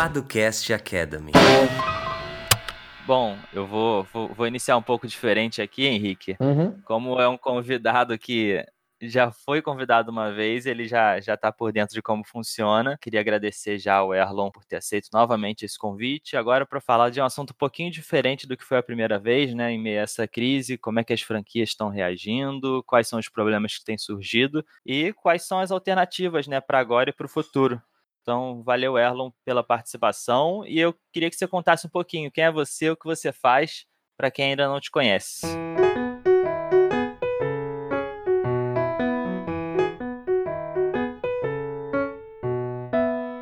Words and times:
Paducast 0.00 0.72
Academy. 0.72 1.30
Bom, 3.06 3.36
eu 3.52 3.66
vou, 3.66 4.02
vou, 4.04 4.28
vou, 4.28 4.46
iniciar 4.46 4.78
um 4.78 4.82
pouco 4.82 5.06
diferente 5.06 5.60
aqui, 5.60 5.84
Henrique. 5.84 6.38
Uhum. 6.40 6.80
Como 6.86 7.20
é 7.20 7.28
um 7.28 7.36
convidado 7.36 8.18
que 8.18 8.64
já 9.02 9.30
foi 9.30 9.60
convidado 9.60 10.10
uma 10.10 10.32
vez, 10.32 10.64
ele 10.64 10.88
já 10.88 11.20
já 11.20 11.34
está 11.34 11.52
por 11.52 11.70
dentro 11.70 11.94
de 11.94 12.00
como 12.00 12.24
funciona. 12.24 12.96
Queria 12.98 13.20
agradecer 13.20 13.78
já 13.78 13.96
ao 13.96 14.14
Erlon 14.14 14.50
por 14.50 14.64
ter 14.64 14.76
aceito 14.76 15.10
novamente 15.12 15.66
esse 15.66 15.78
convite. 15.78 16.34
Agora 16.34 16.64
para 16.64 16.80
falar 16.80 17.10
de 17.10 17.20
um 17.20 17.24
assunto 17.26 17.50
um 17.50 17.58
pouquinho 17.58 17.90
diferente 17.90 18.48
do 18.48 18.56
que 18.56 18.64
foi 18.64 18.78
a 18.78 18.82
primeira 18.82 19.18
vez, 19.18 19.52
né, 19.52 19.70
em 19.70 19.78
meio 19.78 20.00
a 20.00 20.04
essa 20.04 20.26
crise, 20.26 20.78
como 20.78 20.98
é 20.98 21.04
que 21.04 21.12
as 21.12 21.20
franquias 21.20 21.68
estão 21.68 21.90
reagindo, 21.90 22.82
quais 22.86 23.06
são 23.06 23.18
os 23.18 23.28
problemas 23.28 23.76
que 23.76 23.84
têm 23.84 23.98
surgido 23.98 24.64
e 24.86 25.12
quais 25.12 25.46
são 25.46 25.58
as 25.58 25.70
alternativas, 25.70 26.46
né, 26.46 26.58
para 26.58 26.78
agora 26.78 27.10
e 27.10 27.12
para 27.12 27.26
o 27.26 27.28
futuro. 27.28 27.82
Então, 28.22 28.62
valeu, 28.62 28.98
Erlon, 28.98 29.30
pela 29.44 29.62
participação. 29.62 30.64
E 30.66 30.78
eu 30.78 30.94
queria 31.12 31.30
que 31.30 31.36
você 31.36 31.48
contasse 31.48 31.86
um 31.86 31.90
pouquinho 31.90 32.30
quem 32.30 32.44
é 32.44 32.52
você, 32.52 32.90
o 32.90 32.96
que 32.96 33.06
você 33.06 33.32
faz, 33.32 33.86
para 34.16 34.30
quem 34.30 34.50
ainda 34.50 34.68
não 34.68 34.80
te 34.80 34.90
conhece. 34.90 35.46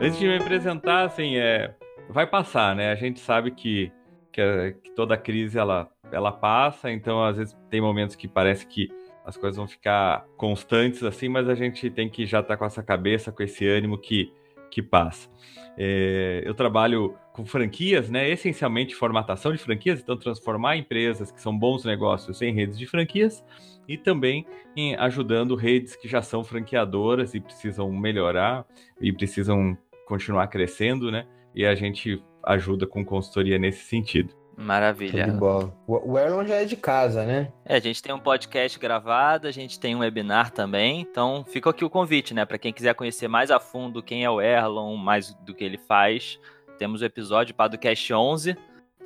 Antes 0.00 0.20
de 0.20 0.28
me 0.28 0.36
apresentar, 0.36 1.04
assim, 1.04 1.36
é, 1.36 1.74
vai 2.08 2.26
passar, 2.26 2.74
né? 2.74 2.92
A 2.92 2.94
gente 2.94 3.18
sabe 3.18 3.50
que, 3.50 3.92
que, 4.32 4.76
que, 4.82 4.90
toda 4.92 5.18
crise 5.18 5.58
ela, 5.58 5.90
ela 6.12 6.32
passa, 6.32 6.90
então 6.90 7.22
às 7.22 7.36
vezes 7.36 7.56
tem 7.68 7.80
momentos 7.80 8.16
que 8.16 8.28
parece 8.28 8.66
que 8.66 8.88
as 9.24 9.36
coisas 9.36 9.56
vão 9.56 9.66
ficar 9.66 10.24
constantes 10.36 11.02
assim, 11.02 11.28
mas 11.28 11.48
a 11.48 11.54
gente 11.54 11.90
tem 11.90 12.08
que 12.08 12.24
já 12.24 12.40
estar 12.40 12.54
tá 12.54 12.56
com 12.56 12.64
essa 12.64 12.82
cabeça, 12.82 13.30
com 13.30 13.42
esse 13.42 13.68
ânimo 13.68 13.98
que, 13.98 14.32
que 14.70 14.82
passa. 14.82 15.28
É, 15.76 16.42
eu 16.44 16.54
trabalho 16.54 17.14
com 17.32 17.46
franquias, 17.46 18.10
né? 18.10 18.28
Essencialmente 18.28 18.94
formatação 18.94 19.52
de 19.52 19.58
franquias, 19.58 20.00
então 20.00 20.16
transformar 20.16 20.76
empresas 20.76 21.30
que 21.30 21.40
são 21.40 21.56
bons 21.56 21.84
negócios 21.84 22.42
em 22.42 22.52
redes 22.52 22.76
de 22.76 22.86
franquias 22.86 23.44
e 23.86 23.96
também 23.96 24.44
em 24.76 24.96
ajudando 24.96 25.54
redes 25.54 25.94
que 25.94 26.08
já 26.08 26.20
são 26.20 26.42
franqueadoras 26.42 27.34
e 27.34 27.40
precisam 27.40 27.90
melhorar 27.92 28.66
e 29.00 29.12
precisam 29.12 29.78
continuar 30.04 30.48
crescendo, 30.48 31.10
né? 31.10 31.26
E 31.54 31.64
a 31.64 31.74
gente 31.74 32.22
ajuda 32.42 32.86
com 32.86 33.04
consultoria 33.04 33.58
nesse 33.58 33.84
sentido. 33.84 34.34
Maravilha. 34.58 35.38
O 35.86 36.18
Erlon 36.18 36.44
já 36.44 36.56
é 36.56 36.64
de 36.64 36.76
casa, 36.76 37.24
né? 37.24 37.52
É, 37.64 37.76
a 37.76 37.80
gente 37.80 38.02
tem 38.02 38.12
um 38.12 38.18
podcast 38.18 38.76
gravado, 38.76 39.46
a 39.46 39.52
gente 39.52 39.78
tem 39.78 39.94
um 39.94 40.00
webinar 40.00 40.50
também, 40.50 41.00
então 41.00 41.44
fica 41.46 41.70
aqui 41.70 41.84
o 41.84 41.90
convite, 41.90 42.34
né? 42.34 42.44
Para 42.44 42.58
quem 42.58 42.72
quiser 42.72 42.92
conhecer 42.94 43.28
mais 43.28 43.52
a 43.52 43.60
fundo 43.60 44.02
quem 44.02 44.24
é 44.24 44.30
o 44.30 44.40
Erlon, 44.40 44.96
mais 44.96 45.32
do 45.44 45.54
que 45.54 45.62
ele 45.62 45.78
faz, 45.78 46.40
temos 46.76 47.02
o 47.02 47.04
episódio 47.04 47.54
Padocast 47.54 48.12
11, 48.12 48.56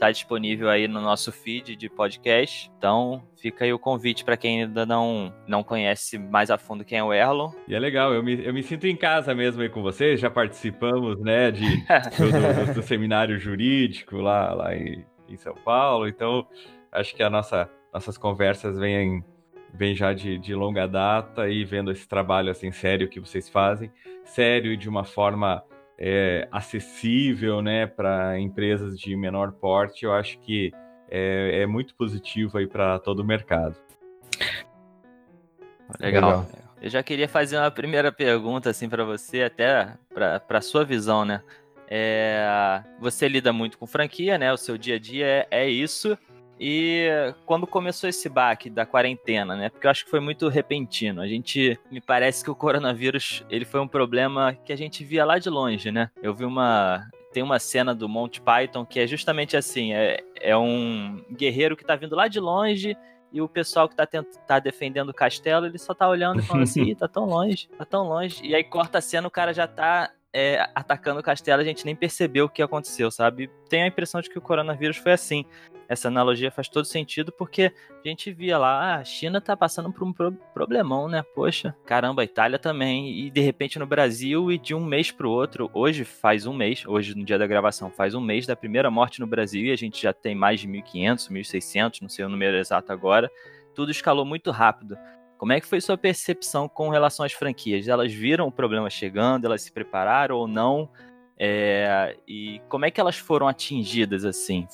Está 0.02 0.10
disponível 0.10 0.68
aí 0.68 0.88
no 0.88 1.00
nosso 1.00 1.30
feed 1.30 1.76
de 1.76 1.88
podcast. 1.88 2.68
Então, 2.76 3.22
fica 3.40 3.64
aí 3.64 3.72
o 3.72 3.78
convite 3.78 4.24
para 4.24 4.36
quem 4.36 4.62
ainda 4.62 4.84
não, 4.84 5.32
não 5.46 5.62
conhece 5.62 6.18
mais 6.18 6.50
a 6.50 6.58
fundo 6.58 6.84
quem 6.84 6.98
é 6.98 7.04
o 7.04 7.12
Erlon. 7.12 7.52
E 7.68 7.74
é 7.74 7.78
legal, 7.78 8.12
eu 8.12 8.20
me, 8.20 8.44
eu 8.44 8.52
me 8.52 8.64
sinto 8.64 8.84
em 8.88 8.96
casa 8.96 9.32
mesmo 9.32 9.62
aí 9.62 9.68
com 9.68 9.80
vocês. 9.80 10.18
Já 10.18 10.28
participamos, 10.28 11.20
né, 11.20 11.52
de, 11.52 11.62
do, 12.18 12.66
do, 12.66 12.74
do, 12.74 12.82
seminário 12.82 13.38
jurídico 13.38 14.16
lá, 14.16 14.52
lá 14.52 14.74
em, 14.74 15.04
em 15.34 15.38
São 15.38 15.54
Paulo. 15.54 16.08
Então, 16.08 16.46
acho 16.90 17.14
que 17.14 17.22
a 17.22 17.30
nossa, 17.30 17.68
nossas 17.92 18.16
conversas 18.18 18.78
vêm 18.78 19.24
vem 19.74 19.94
já 19.94 20.12
de, 20.12 20.38
de, 20.38 20.54
longa 20.54 20.86
data 20.86 21.48
e 21.48 21.64
vendo 21.64 21.90
esse 21.90 22.06
trabalho 22.06 22.50
assim 22.50 22.70
sério 22.70 23.08
que 23.08 23.18
vocês 23.18 23.48
fazem, 23.48 23.90
sério 24.22 24.70
e 24.70 24.76
de 24.76 24.86
uma 24.86 25.02
forma 25.02 25.64
é, 25.98 26.46
acessível 26.52 27.62
né, 27.62 27.86
para 27.86 28.38
empresas 28.38 28.98
de 28.98 29.16
menor 29.16 29.52
porte, 29.52 30.04
eu 30.04 30.12
acho 30.12 30.38
que 30.40 30.72
é, 31.10 31.62
é 31.62 31.66
muito 31.66 31.94
positivo 31.94 32.58
aí 32.58 32.66
para 32.66 32.98
todo 32.98 33.20
o 33.20 33.24
mercado. 33.24 33.76
Legal. 36.00 36.40
Legal. 36.40 36.46
Eu 36.82 36.90
já 36.90 37.00
queria 37.00 37.28
fazer 37.28 37.56
uma 37.56 37.70
primeira 37.70 38.10
pergunta 38.10 38.68
assim 38.68 38.88
para 38.88 39.04
você, 39.04 39.42
até 39.42 39.94
para 40.12 40.60
sua 40.60 40.84
visão, 40.84 41.24
né? 41.24 41.40
É, 41.94 42.82
você 42.98 43.28
lida 43.28 43.52
muito 43.52 43.76
com 43.76 43.86
franquia, 43.86 44.38
né? 44.38 44.50
O 44.50 44.56
seu 44.56 44.78
dia 44.78 44.94
a 44.94 44.98
dia 44.98 45.26
é, 45.26 45.46
é 45.50 45.68
isso. 45.68 46.16
E 46.58 47.06
quando 47.44 47.66
começou 47.66 48.08
esse 48.08 48.30
baque 48.30 48.70
da 48.70 48.86
quarentena, 48.86 49.54
né? 49.54 49.68
Porque 49.68 49.86
eu 49.86 49.90
acho 49.90 50.06
que 50.06 50.10
foi 50.10 50.20
muito 50.20 50.48
repentino. 50.48 51.20
A 51.20 51.26
gente, 51.26 51.78
me 51.90 52.00
parece 52.00 52.42
que 52.42 52.50
o 52.50 52.54
coronavírus, 52.54 53.44
ele 53.50 53.66
foi 53.66 53.78
um 53.78 53.86
problema 53.86 54.56
que 54.64 54.72
a 54.72 54.76
gente 54.76 55.04
via 55.04 55.22
lá 55.22 55.38
de 55.38 55.50
longe, 55.50 55.92
né? 55.92 56.10
Eu 56.22 56.32
vi 56.32 56.46
uma, 56.46 57.10
tem 57.30 57.42
uma 57.42 57.58
cena 57.58 57.94
do 57.94 58.08
Monty 58.08 58.40
Python 58.40 58.86
que 58.86 58.98
é 58.98 59.06
justamente 59.06 59.54
assim, 59.54 59.92
é, 59.92 60.24
é 60.40 60.56
um 60.56 61.22
guerreiro 61.30 61.76
que 61.76 61.84
tá 61.84 61.94
vindo 61.94 62.16
lá 62.16 62.26
de 62.26 62.40
longe 62.40 62.96
e 63.30 63.42
o 63.42 63.48
pessoal 63.48 63.86
que 63.86 63.96
tá, 63.96 64.06
tá 64.46 64.58
defendendo 64.58 65.10
o 65.10 65.14
castelo, 65.14 65.66
ele 65.66 65.78
só 65.78 65.92
tá 65.92 66.08
olhando 66.08 66.40
e 66.40 66.42
falando 66.42 66.62
assim, 66.62 66.94
tá 66.96 67.06
tão 67.06 67.26
longe, 67.26 67.68
tá 67.76 67.84
tão 67.84 68.08
longe. 68.08 68.40
E 68.42 68.54
aí 68.54 68.64
corta 68.64 68.96
a 68.96 69.02
cena, 69.02 69.28
o 69.28 69.30
cara 69.30 69.52
já 69.52 69.66
tá 69.66 70.10
é, 70.32 70.68
atacando 70.74 71.20
o 71.20 71.22
castelo, 71.22 71.60
a 71.60 71.64
gente 71.64 71.84
nem 71.84 71.94
percebeu 71.94 72.46
o 72.46 72.48
que 72.48 72.62
aconteceu, 72.62 73.10
sabe? 73.10 73.50
Tenho 73.68 73.84
a 73.84 73.88
impressão 73.88 74.20
de 74.20 74.30
que 74.30 74.38
o 74.38 74.42
coronavírus 74.42 74.96
foi 74.96 75.12
assim 75.12 75.44
essa 75.92 76.08
analogia 76.08 76.50
faz 76.50 76.68
todo 76.68 76.84
sentido 76.84 77.30
porque 77.30 77.72
a 78.04 78.08
gente 78.08 78.32
via 78.32 78.58
lá, 78.58 78.94
ah, 78.94 78.96
a 78.96 79.04
China 79.04 79.40
tá 79.40 79.56
passando 79.56 79.92
por 79.92 80.04
um 80.04 80.12
pro 80.12 80.32
problemão, 80.54 81.08
né? 81.08 81.22
Poxa, 81.34 81.76
caramba, 81.84 82.22
a 82.22 82.24
Itália 82.24 82.58
também. 82.58 83.26
E 83.26 83.30
de 83.30 83.40
repente 83.40 83.78
no 83.78 83.86
Brasil 83.86 84.50
e 84.50 84.58
de 84.58 84.74
um 84.74 84.84
mês 84.84 85.10
pro 85.10 85.30
outro, 85.30 85.70
hoje 85.74 86.04
faz 86.04 86.46
um 86.46 86.54
mês, 86.54 86.84
hoje 86.86 87.14
no 87.14 87.24
dia 87.24 87.38
da 87.38 87.46
gravação, 87.46 87.90
faz 87.90 88.14
um 88.14 88.20
mês 88.20 88.46
da 88.46 88.56
primeira 88.56 88.90
morte 88.90 89.20
no 89.20 89.26
Brasil 89.26 89.66
e 89.66 89.70
a 89.70 89.76
gente 89.76 90.00
já 90.00 90.12
tem 90.12 90.34
mais 90.34 90.60
de 90.60 90.68
1.500, 90.68 91.30
1.600, 91.30 92.02
não 92.02 92.08
sei 92.08 92.24
o 92.24 92.28
número 92.28 92.56
exato 92.56 92.92
agora. 92.92 93.30
Tudo 93.74 93.90
escalou 93.90 94.24
muito 94.24 94.50
rápido. 94.50 94.96
Como 95.42 95.52
é 95.52 95.60
que 95.60 95.66
foi 95.66 95.80
sua 95.80 95.98
percepção 95.98 96.68
com 96.68 96.88
relação 96.88 97.26
às 97.26 97.32
franquias? 97.32 97.88
Elas 97.88 98.12
viram 98.12 98.46
o 98.46 98.52
problema 98.52 98.88
chegando, 98.88 99.44
elas 99.44 99.60
se 99.62 99.72
prepararam 99.72 100.36
ou 100.36 100.46
não? 100.46 100.88
É, 101.36 102.16
e 102.28 102.62
como 102.68 102.84
é 102.84 102.92
que 102.92 103.00
elas 103.00 103.16
foram 103.16 103.48
atingidas 103.48 104.24
assim? 104.24 104.68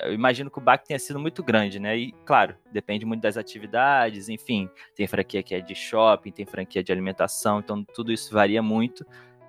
eu 0.00 0.14
imagino 0.14 0.50
que 0.50 0.56
o 0.56 0.62
baque 0.62 0.86
tenha 0.86 0.98
sido 0.98 1.18
muito 1.20 1.42
grande, 1.42 1.78
né? 1.78 1.98
E, 1.98 2.12
claro, 2.24 2.56
depende 2.72 3.04
muito 3.04 3.20
das 3.20 3.36
atividades, 3.36 4.30
enfim, 4.30 4.70
tem 4.96 5.06
franquia 5.06 5.42
que 5.42 5.54
é 5.54 5.60
de 5.60 5.74
shopping, 5.74 6.30
tem 6.30 6.46
franquia 6.46 6.82
de 6.82 6.90
alimentação, 6.90 7.58
então 7.58 7.84
tudo 7.84 8.10
isso 8.10 8.32
varia 8.32 8.62
muito. 8.62 9.04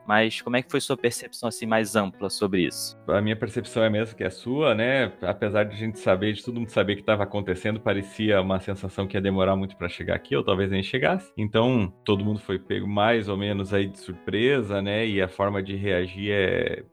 Mas 0.08 0.42
como 0.42 0.56
é 0.56 0.62
que 0.62 0.72
foi 0.72 0.82
sua 0.82 0.98
percepção 0.98 1.48
assim 1.48 1.66
mais 1.66 1.96
ampla 1.96 2.30
sobre 2.30 2.68
isso? 2.68 2.98
A 3.08 3.22
minha 3.22 3.36
percepção 3.36 3.84
é 3.84 3.90
mesmo 3.90 4.16
que 4.16 4.24
é 4.24 4.30
sua, 4.30 4.74
né? 4.76 5.14
Apesar 5.22 5.64
de 5.64 5.76
a 5.76 5.78
gente 5.78 6.00
saber, 6.00 6.34
de 6.34 6.44
todo 6.44 6.60
mundo 6.60 6.70
saber 6.70 6.96
que 6.96 7.02
estava 7.02 7.24
acontecendo, 7.24 7.80
parecia 7.80 8.42
uma 8.42 8.60
sensação 8.60 9.08
que 9.08 9.16
ia 9.16 9.22
demorar 9.22 9.56
muito 9.56 9.78
para 9.78 9.88
chegar 9.88 10.16
aqui, 10.16 10.36
ou 10.36 10.44
talvez 10.44 10.72
nem 10.72 10.84
chegasse. 10.84 11.32
Então, 11.38 11.94
todo 12.04 12.26
mundo 12.26 12.40
foi 12.40 12.58
pego 12.60 12.88
mais 12.88 13.30
ou 13.30 13.38
menos 13.38 13.74
aí 13.74 13.88
de 13.88 14.00
surpresa, 14.00 14.82
né? 14.82 15.08
E 15.08 15.22
a 15.22 15.28
forma 15.28 15.62
de 15.62 15.76
reagir 15.76 16.32
é 16.32 16.84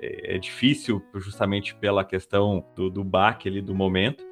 é, 0.00 0.36
é 0.36 0.38
difícil 0.38 1.02
justamente 1.14 1.74
pela 1.74 2.04
questão 2.04 2.64
do, 2.74 2.90
do 2.90 3.04
baque 3.04 3.48
ali 3.48 3.60
do 3.60 3.74
momento. 3.74 4.24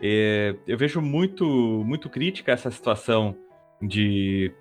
É, 0.00 0.54
eu 0.66 0.78
vejo 0.78 1.00
muito, 1.00 1.44
muito 1.84 2.08
crítica 2.08 2.52
essa 2.52 2.70
situação 2.70 3.36
de 3.82 4.52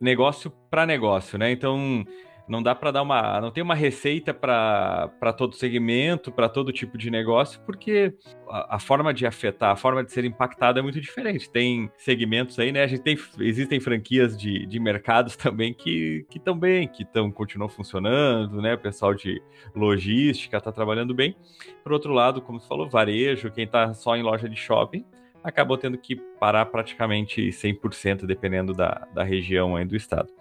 negócio 0.00 0.50
para 0.70 0.86
negócio, 0.86 1.38
né? 1.38 1.50
Então, 1.50 2.04
não 2.46 2.62
dá 2.62 2.74
para 2.74 2.90
dar 2.90 3.02
uma. 3.02 3.40
Não 3.40 3.50
tem 3.50 3.62
uma 3.62 3.74
receita 3.74 4.34
para 4.34 5.32
todo 5.36 5.54
segmento, 5.54 6.30
para 6.30 6.48
todo 6.48 6.72
tipo 6.72 6.98
de 6.98 7.10
negócio, 7.10 7.60
porque 7.64 8.14
a, 8.48 8.76
a, 8.76 8.78
forma 8.78 9.14
de 9.14 9.26
afetar, 9.26 9.70
a 9.70 9.76
forma 9.76 10.04
de 10.04 10.12
ser 10.12 10.24
impactado 10.24 10.78
é 10.78 10.82
muito 10.82 11.00
diferente. 11.00 11.50
Tem 11.50 11.90
segmentos 11.96 12.58
aí, 12.58 12.70
né? 12.70 12.82
A 12.82 12.86
gente 12.86 13.02
tem, 13.02 13.18
existem 13.40 13.80
franquias 13.80 14.36
de, 14.36 14.66
de 14.66 14.78
mercados 14.78 15.36
também 15.38 15.72
que 15.72 16.26
estão 16.34 16.56
bem, 16.58 16.86
que 16.86 17.02
estão 17.02 17.30
continuam 17.30 17.68
funcionando, 17.68 18.60
né? 18.60 18.74
O 18.74 18.78
pessoal 18.78 19.14
de 19.14 19.40
logística 19.74 20.58
está 20.58 20.70
trabalhando 20.70 21.14
bem. 21.14 21.34
Por 21.82 21.92
outro 21.92 22.12
lado, 22.12 22.42
como 22.42 22.60
você 22.60 22.68
falou, 22.68 22.88
varejo, 22.88 23.50
quem 23.50 23.64
está 23.64 23.94
só 23.94 24.16
em 24.16 24.22
loja 24.22 24.48
de 24.48 24.56
shopping 24.56 25.04
acabou 25.42 25.76
tendo 25.76 25.98
que 25.98 26.16
parar 26.16 26.64
praticamente 26.66 27.42
100%, 27.48 28.24
dependendo 28.24 28.72
da, 28.72 29.06
da 29.12 29.22
região 29.22 29.76
aí 29.76 29.84
do 29.84 29.94
estado. 29.94 30.32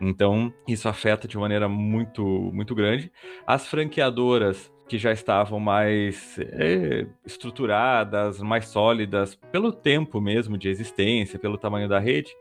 Então, 0.00 0.52
isso 0.66 0.88
afeta 0.88 1.28
de 1.28 1.36
maneira 1.36 1.68
muito, 1.68 2.24
muito 2.24 2.74
grande. 2.74 3.12
As 3.46 3.66
franqueadoras 3.66 4.72
que 4.88 4.98
já 4.98 5.12
estavam 5.12 5.60
mais 5.60 6.36
é, 6.38 7.06
estruturadas, 7.24 8.40
mais 8.40 8.66
sólidas, 8.66 9.36
pelo 9.52 9.70
tempo 9.70 10.20
mesmo 10.20 10.58
de 10.58 10.68
existência, 10.68 11.38
pelo 11.38 11.56
tamanho 11.56 11.88
da 11.88 12.00
rede, 12.00 12.34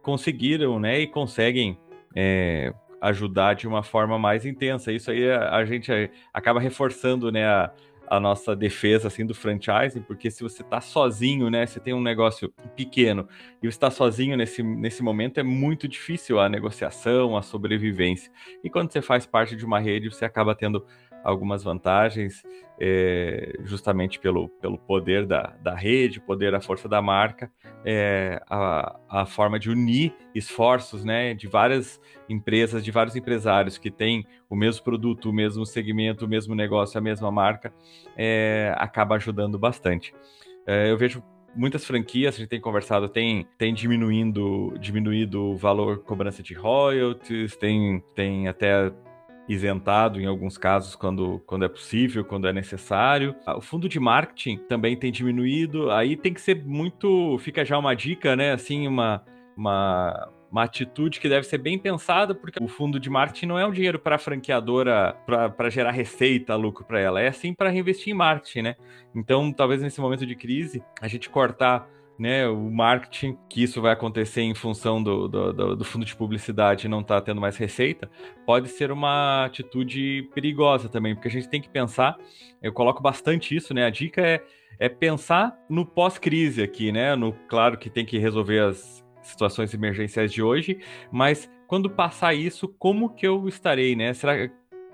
conseguiram 0.00 0.80
né, 0.80 1.00
e 1.00 1.06
conseguem 1.06 1.78
é, 2.16 2.72
ajudar 3.02 3.54
de 3.54 3.68
uma 3.68 3.82
forma 3.82 4.18
mais 4.18 4.46
intensa. 4.46 4.90
Isso 4.90 5.10
aí 5.10 5.30
a, 5.30 5.56
a 5.56 5.64
gente 5.66 5.90
acaba 6.32 6.58
reforçando 6.58 7.30
né, 7.30 7.44
a, 7.44 7.70
a 8.10 8.18
nossa 8.18 8.56
defesa 8.56 9.06
assim 9.06 9.24
do 9.24 9.32
franchising, 9.32 10.02
porque 10.02 10.32
se 10.32 10.42
você 10.42 10.62
está 10.62 10.80
sozinho, 10.80 11.48
né, 11.48 11.64
você 11.64 11.78
tem 11.78 11.94
um 11.94 12.02
negócio 12.02 12.52
pequeno 12.74 13.28
e 13.62 13.66
você 13.70 13.76
está 13.76 13.88
sozinho 13.88 14.36
nesse, 14.36 14.64
nesse 14.64 15.00
momento 15.00 15.38
é 15.38 15.44
muito 15.44 15.86
difícil 15.86 16.40
a 16.40 16.48
negociação, 16.48 17.36
a 17.36 17.42
sobrevivência. 17.42 18.32
E 18.64 18.68
quando 18.68 18.92
você 18.92 19.00
faz 19.00 19.26
parte 19.26 19.54
de 19.54 19.64
uma 19.64 19.78
rede, 19.78 20.10
você 20.10 20.24
acaba 20.24 20.56
tendo 20.56 20.84
algumas 21.22 21.62
vantagens, 21.62 22.42
é, 22.78 23.58
justamente 23.64 24.18
pelo, 24.18 24.48
pelo 24.48 24.78
poder 24.78 25.26
da, 25.26 25.54
da 25.62 25.74
rede, 25.74 26.20
poder 26.20 26.52
da 26.52 26.60
força 26.60 26.88
da 26.88 27.02
marca, 27.02 27.50
é, 27.84 28.40
a, 28.48 28.96
a 29.08 29.26
forma 29.26 29.58
de 29.58 29.70
unir 29.70 30.14
esforços 30.34 31.04
né, 31.04 31.34
de 31.34 31.46
várias 31.46 32.00
empresas, 32.28 32.84
de 32.84 32.90
vários 32.90 33.16
empresários 33.16 33.76
que 33.76 33.90
têm 33.90 34.26
o 34.48 34.56
mesmo 34.56 34.82
produto, 34.82 35.30
o 35.30 35.32
mesmo 35.32 35.66
segmento, 35.66 36.24
o 36.24 36.28
mesmo 36.28 36.54
negócio, 36.54 36.96
a 36.96 37.00
mesma 37.00 37.30
marca, 37.30 37.72
é, 38.16 38.74
acaba 38.78 39.16
ajudando 39.16 39.58
bastante. 39.58 40.14
Eu 40.66 40.96
vejo 40.96 41.20
muitas 41.54 41.84
franquias, 41.84 42.34
a 42.34 42.38
gente 42.38 42.48
tem 42.48 42.60
conversado, 42.60 43.08
tem, 43.08 43.46
tem 43.58 43.74
diminuindo, 43.74 44.74
diminuído 44.78 45.42
o 45.50 45.56
valor 45.56 45.98
cobrança 45.98 46.42
de 46.42 46.54
royalties, 46.54 47.56
tem, 47.56 48.02
tem 48.14 48.48
até 48.48 48.92
isentado 49.52 50.20
em 50.20 50.26
alguns 50.26 50.56
casos 50.56 50.94
quando, 50.94 51.40
quando 51.46 51.64
é 51.64 51.68
possível, 51.68 52.24
quando 52.24 52.46
é 52.46 52.52
necessário. 52.52 53.34
Ah, 53.44 53.56
o 53.56 53.60
fundo 53.60 53.88
de 53.88 53.98
marketing 53.98 54.58
também 54.68 54.96
tem 54.96 55.10
diminuído. 55.10 55.90
Aí 55.90 56.16
tem 56.16 56.32
que 56.32 56.40
ser 56.40 56.64
muito, 56.64 57.36
fica 57.38 57.64
já 57.64 57.76
uma 57.78 57.94
dica, 57.94 58.36
né? 58.36 58.52
Assim, 58.52 58.86
uma 58.86 59.24
uma 59.56 60.30
uma 60.50 60.64
atitude 60.64 61.20
que 61.20 61.28
deve 61.28 61.46
ser 61.46 61.58
bem 61.58 61.78
pensada, 61.78 62.34
porque 62.34 62.62
o 62.62 62.66
fundo 62.66 62.98
de 62.98 63.08
marketing 63.08 63.46
não 63.46 63.58
é 63.58 63.64
um 63.64 63.70
dinheiro 63.70 64.00
para 64.00 64.16
a 64.16 64.18
franqueadora, 64.18 65.16
para 65.56 65.70
gerar 65.70 65.92
receita, 65.92 66.56
lucro 66.56 66.84
para 66.84 66.98
ela, 66.98 67.20
é 67.20 67.30
sim 67.30 67.54
para 67.54 67.70
reinvestir 67.70 68.12
em 68.12 68.16
marketing, 68.16 68.62
né? 68.62 68.76
Então, 69.14 69.52
talvez 69.52 69.80
nesse 69.80 70.00
momento 70.00 70.26
de 70.26 70.34
crise, 70.34 70.82
a 71.00 71.06
gente 71.06 71.30
cortar 71.30 71.88
né, 72.20 72.46
o 72.46 72.70
marketing, 72.70 73.34
que 73.48 73.62
isso 73.62 73.80
vai 73.80 73.94
acontecer 73.94 74.42
em 74.42 74.54
função 74.54 75.02
do, 75.02 75.26
do, 75.26 75.74
do 75.76 75.84
fundo 75.86 76.04
de 76.04 76.14
publicidade 76.14 76.86
não 76.86 77.00
estar 77.00 77.14
tá 77.14 77.22
tendo 77.22 77.40
mais 77.40 77.56
receita, 77.56 78.10
pode 78.44 78.68
ser 78.68 78.92
uma 78.92 79.46
atitude 79.46 80.28
perigosa 80.34 80.86
também, 80.86 81.14
porque 81.14 81.28
a 81.28 81.30
gente 81.30 81.48
tem 81.48 81.62
que 81.62 81.70
pensar, 81.70 82.18
eu 82.62 82.74
coloco 82.74 83.02
bastante 83.02 83.56
isso, 83.56 83.72
né? 83.72 83.86
A 83.86 83.90
dica 83.90 84.20
é, 84.20 84.42
é 84.78 84.86
pensar 84.86 85.56
no 85.66 85.86
pós-crise 85.86 86.62
aqui, 86.62 86.92
né? 86.92 87.16
No, 87.16 87.32
claro 87.48 87.78
que 87.78 87.88
tem 87.88 88.04
que 88.04 88.18
resolver 88.18 88.58
as 88.58 89.02
situações 89.22 89.72
emergenciais 89.72 90.30
de 90.30 90.42
hoje, 90.42 90.78
mas 91.10 91.50
quando 91.66 91.88
passar 91.88 92.34
isso, 92.34 92.68
como 92.68 93.14
que 93.14 93.26
eu 93.26 93.48
estarei, 93.48 93.96
né? 93.96 94.12
Será 94.12 94.50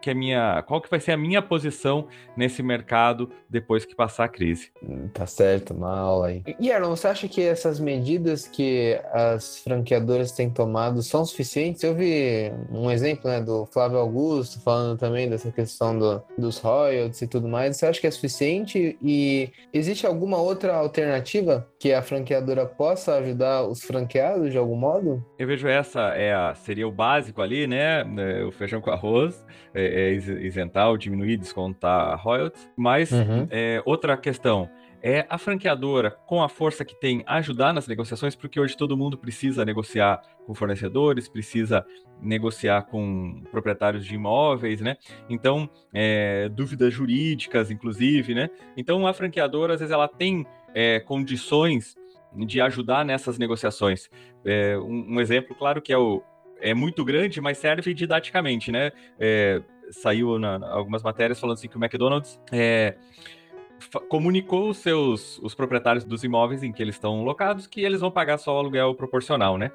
que 0.07 0.11
a 0.11 0.15
minha, 0.15 0.63
qual 0.63 0.81
que 0.81 0.89
vai 0.89 1.01
ser 1.01 1.11
a 1.11 1.17
minha 1.17 1.43
posição 1.43 2.07
nesse 2.37 2.63
mercado 2.63 3.29
depois 3.51 3.85
que 3.85 3.93
passar 3.93 4.25
a 4.25 4.29
crise. 4.29 4.71
Hum, 4.81 5.09
tá 5.13 5.27
certo, 5.27 5.75
uma 5.75 5.99
aula 5.99 6.29
aí. 6.29 6.45
E 6.61 6.71
Aaron, 6.71 6.91
você 6.91 7.09
acha 7.09 7.27
que 7.27 7.43
essas 7.43 7.81
medidas 7.81 8.47
que 8.47 9.01
as 9.13 9.59
franqueadoras 9.65 10.31
têm 10.31 10.49
tomado 10.49 11.03
são 11.03 11.25
suficientes? 11.25 11.83
Eu 11.83 11.93
vi 11.93 12.53
um 12.71 12.89
exemplo 12.89 13.29
né, 13.29 13.41
do 13.41 13.67
Flávio 13.67 13.99
Augusto 13.99 14.61
falando 14.61 14.97
também 14.97 15.29
dessa 15.29 15.51
questão 15.51 15.99
do, 15.99 16.23
dos 16.39 16.59
royalties 16.59 17.23
e 17.23 17.27
tudo 17.27 17.49
mais. 17.49 17.77
Você 17.77 17.87
acha 17.87 18.01
que 18.01 18.07
é 18.07 18.11
suficiente? 18.11 18.97
E 19.03 19.51
existe 19.73 20.07
alguma 20.07 20.37
outra 20.37 20.77
alternativa 20.77 21.69
que 21.81 21.93
a 21.93 22.01
franqueadora 22.01 22.65
possa 22.65 23.17
ajudar 23.17 23.65
os 23.65 23.83
franqueados 23.83 24.53
de 24.53 24.59
algum 24.59 24.77
modo? 24.77 25.25
Eu 25.37 25.49
vejo 25.49 25.67
essa 25.67 26.01
é 26.15 26.33
a, 26.33 26.55
seria 26.55 26.87
o 26.87 26.93
básico 26.93 27.43
ali, 27.43 27.67
né? 27.67 28.03
É, 28.19 28.45
o 28.45 28.53
feijão 28.53 28.81
com 28.81 28.91
arroz. 28.91 29.45
É, 29.75 29.96
é, 29.97 30.13
isentar 30.13 30.91
ou 30.91 30.99
diminuir, 30.99 31.39
descontar 31.39 32.21
royalties. 32.23 32.69
Mas 32.77 33.11
uhum. 33.11 33.49
é, 33.51 33.83
outra 33.87 34.17
questão 34.17 34.69
é 35.03 35.25
a 35.31 35.39
franqueadora, 35.39 36.11
com 36.11 36.43
a 36.43 36.49
força 36.49 36.85
que 36.85 36.99
tem, 36.99 37.23
ajudar 37.27 37.73
nas 37.73 37.87
negociações, 37.87 38.35
porque 38.35 38.59
hoje 38.59 38.77
todo 38.77 38.97
mundo 38.97 39.17
precisa 39.17 39.65
negociar 39.65 40.21
com 40.45 40.55
fornecedores, 40.55 41.29
precisa 41.29 41.87
negociar 42.21 42.83
com 42.83 43.43
proprietários 43.51 44.05
de 44.05 44.15
imóveis, 44.15 44.81
né? 44.81 44.97
Então, 45.31 45.71
é, 45.95 46.49
dúvidas 46.49 46.93
jurídicas, 46.93 47.71
inclusive, 47.71 48.35
né? 48.35 48.51
Então, 48.77 49.07
a 49.07 49.15
franqueadora, 49.15 49.75
às 49.75 49.81
vezes, 49.81 49.93
ela 49.93 50.09
tem 50.09 50.45
é, 50.75 51.01
condições 51.01 51.95
de 52.35 52.61
ajudar 52.61 53.05
nessas 53.05 53.39
negociações. 53.39 54.11
É, 54.45 54.77
um, 54.77 55.15
um, 55.15 55.21
exemplo, 55.21 55.55
claro, 55.55 55.81
que 55.81 55.93
é 55.93 55.99
o 55.99 56.23
é 56.61 56.75
muito 56.75 57.05
grande, 57.05 57.41
mas 57.41 57.59
serve 57.59 57.93
didaticamente, 57.95 58.73
né? 58.73 58.91
É, 59.19 59.63
saiu 59.91 60.39
na, 60.39 60.57
algumas 60.69 61.03
matérias 61.03 61.39
falando 61.39 61.57
assim 61.57 61.69
que 61.69 61.77
o 61.77 61.83
McDonald's 61.83 62.41
é, 62.53 62.97
comunicou 64.09 64.71
os 64.71 64.79
seus 64.79 65.39
os 65.39 65.55
proprietários 65.55 66.05
dos 66.05 66.25
imóveis 66.25 66.63
em 66.63 66.73
que 66.73 66.83
eles 66.83 66.95
estão 66.95 67.23
locados 67.23 67.67
que 67.67 67.83
eles 67.83 68.01
vão 68.01 68.11
pagar 68.11 68.39
só 68.39 68.55
o 68.55 68.59
aluguel 68.59 68.95
proporcional, 68.95 69.57
né? 69.57 69.71